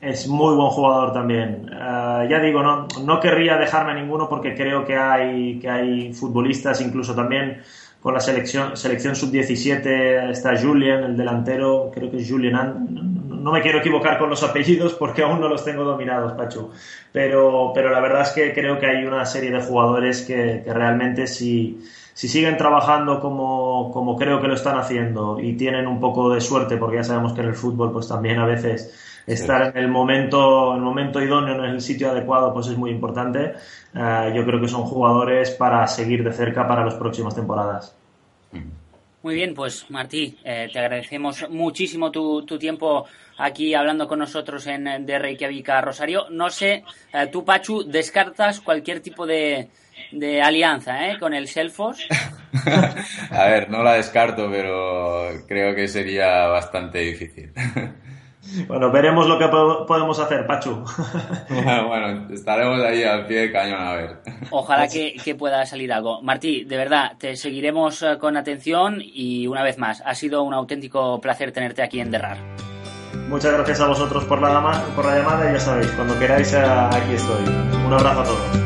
[0.00, 1.70] Es muy buen jugador también.
[1.70, 6.80] Eh, ya digo, no, no querría dejarme ninguno porque creo que hay, que hay futbolistas,
[6.80, 7.60] incluso también
[8.00, 13.62] con la selección, selección sub-17 está Julian, el delantero, creo que es Julian, no me
[13.62, 16.70] quiero equivocar con los apellidos porque aún no los tengo dominados, Pachu,
[17.12, 21.26] pero, pero la verdad es que creo que hay una serie de jugadores que, realmente
[21.26, 21.82] si,
[22.14, 26.40] si siguen trabajando como, como creo que lo están haciendo y tienen un poco de
[26.40, 28.94] suerte, porque ya sabemos que en el fútbol pues también a veces
[29.26, 33.54] estar en el momento, el momento idóneo, en el sitio adecuado, pues es muy importante.
[33.94, 37.94] Eh, yo creo que son jugadores para seguir de cerca para las próximas temporadas.
[39.22, 43.04] Muy bien, pues Martí, eh, te agradecemos muchísimo tu, tu, tiempo
[43.40, 46.26] aquí hablando con nosotros en de Reykjavik a Rosario.
[46.30, 49.68] No sé, eh, tú Pachu, ¿descartas cualquier tipo de,
[50.12, 51.18] de alianza, ¿eh?
[51.18, 52.06] Con el Selfos.
[53.30, 57.52] a ver, no la descarto, pero creo que sería bastante difícil.
[58.66, 60.82] Bueno, veremos lo que podemos hacer, Pachu.
[61.48, 64.16] Bueno, estaremos ahí al pie del cañón a ver.
[64.50, 66.22] Ojalá que, pueda salir algo.
[66.22, 70.54] Martí, de verdad, te seguiremos eh, con atención y una vez más, ha sido un
[70.54, 72.38] auténtico placer tenerte aquí en Derrar.
[73.28, 76.60] Muchas gracias a vosotros por la, por la llamada y ya sabéis, cuando queráis eh,
[76.60, 77.44] aquí estoy.
[77.86, 78.60] Un abrazo a todos.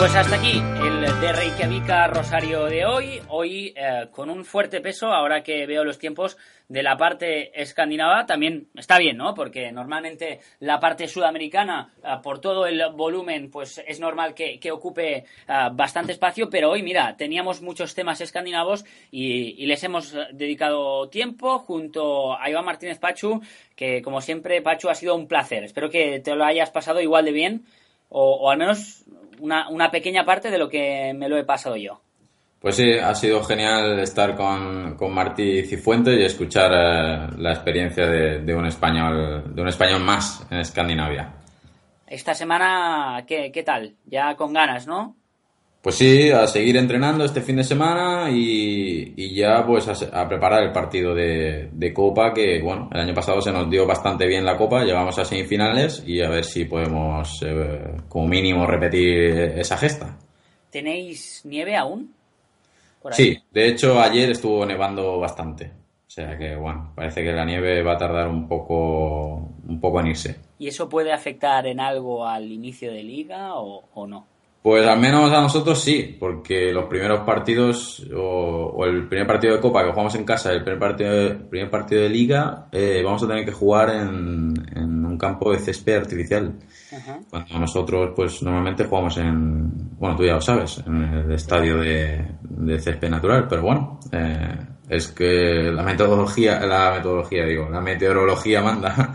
[0.00, 0.89] Pues hasta aquí el
[1.20, 3.20] de Reykjavik Rosario de hoy.
[3.28, 8.24] Hoy eh, con un fuerte peso, ahora que veo los tiempos de la parte escandinava,
[8.24, 9.34] también está bien, ¿no?
[9.34, 15.16] Porque normalmente la parte sudamericana, eh, por todo el volumen, pues es normal que, ocupe
[15.16, 15.24] eh,
[15.72, 22.40] bastante espacio, pero hoy, mira, teníamos muchos temas escandinavos y, les hemos dedicado tiempo junto
[22.40, 23.42] a Iván Martínez Pachu,
[23.76, 25.64] que como siempre, Pachu, ha sido un placer.
[25.64, 27.64] Espero que te lo hayas pasado igual de bien
[28.10, 29.04] o, al menos
[29.40, 32.00] una, una, pequeña parte de lo que me lo he pasado yo.
[32.60, 38.06] Pues sí, ha sido genial estar con, con Martí Cifuentes y escuchar eh, la experiencia
[38.06, 41.32] de, un español, de un español más en Escandinavia.
[42.06, 43.94] Esta semana, ¿qué, qué tal?
[44.04, 45.16] Ya con ganas, ¿no?
[45.82, 50.72] Pues sí, a seguir entrenando este fin de semana y, ya pues a, preparar el
[50.72, 54.84] partido de, Copa que, bueno, el año pasado se nos dio bastante bien la Copa,
[54.84, 59.18] llevamos a semifinales y a ver si podemos eh, como mínimo repetir
[59.56, 60.18] esa gesta.
[60.68, 62.12] ¿Tenéis nieve aún?
[63.12, 65.72] Sí, de hecho ayer estuvo nevando bastante.
[66.06, 70.00] O sea que, bueno, parece que la nieve va a tardar un poco, un poco
[70.00, 70.36] en irse.
[70.58, 74.29] ¿Y eso puede afectar en algo al inicio de liga o no?
[74.62, 79.60] Pues al menos a nosotros sí, porque los primeros partidos o, el primer partido de
[79.60, 83.26] Copa que jugamos en casa el primer partido, primer partido de Liga eh, vamos a
[83.26, 86.58] tener que jugar en, un campo de césped artificial.
[87.30, 92.78] Cuando nosotros pues normalmente jugamos en, bueno tú ya lo sabes, en el estadio de,
[92.78, 94.56] césped natural, pero bueno, eh,
[94.90, 99.14] es que la metodología, la metodología digo, la meteorología manda.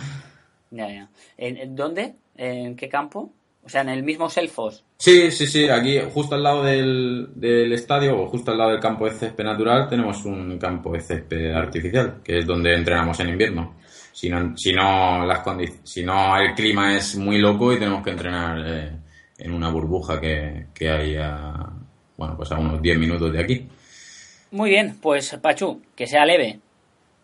[0.72, 1.10] Ya, ya.
[1.38, 2.16] ¿En, dónde?
[2.36, 3.32] ¿En qué campo?
[3.66, 4.84] O sea, en el mismo Selfos.
[4.98, 5.68] Sí, sí, sí.
[5.68, 9.44] Aquí, justo al lado del, del, estadio, o justo al lado del campo de césped
[9.44, 13.76] natural, tenemos un campo de césped artificial, que es donde entrenamos en invierno.
[14.12, 15.42] Si no, si no, las
[15.84, 18.92] si no el clima es muy loco y tenemos que entrenar eh,
[19.40, 21.54] en una burbuja que, que hay a,
[22.16, 23.68] bueno, pues a unos 10 minutos de aquí.
[24.52, 26.60] Muy bien, pues Pachu, que sea leve.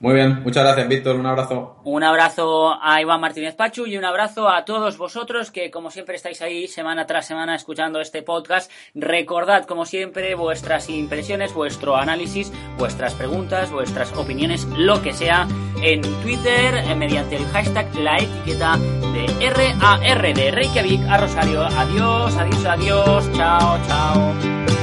[0.02, 1.76] Muy bien, muchas gracias Víctor, un abrazo.
[1.84, 6.16] Un abrazo a Iván Martínez Pachu y un abrazo a todos vosotros que como siempre
[6.16, 8.72] estáis ahí semana tras semana escuchando este podcast.
[8.96, 15.48] Recordad como siempre vuestras impresiones, vuestro análisis, vuestras preguntas, vuestras opiniones, lo que sea
[15.84, 18.78] en Twitter eh, mediante el hashtag la etiqueta
[19.14, 21.62] de RAR de Reykjavik a Rosario.
[21.62, 24.81] Adiós, adiós, adiós, chao, chao.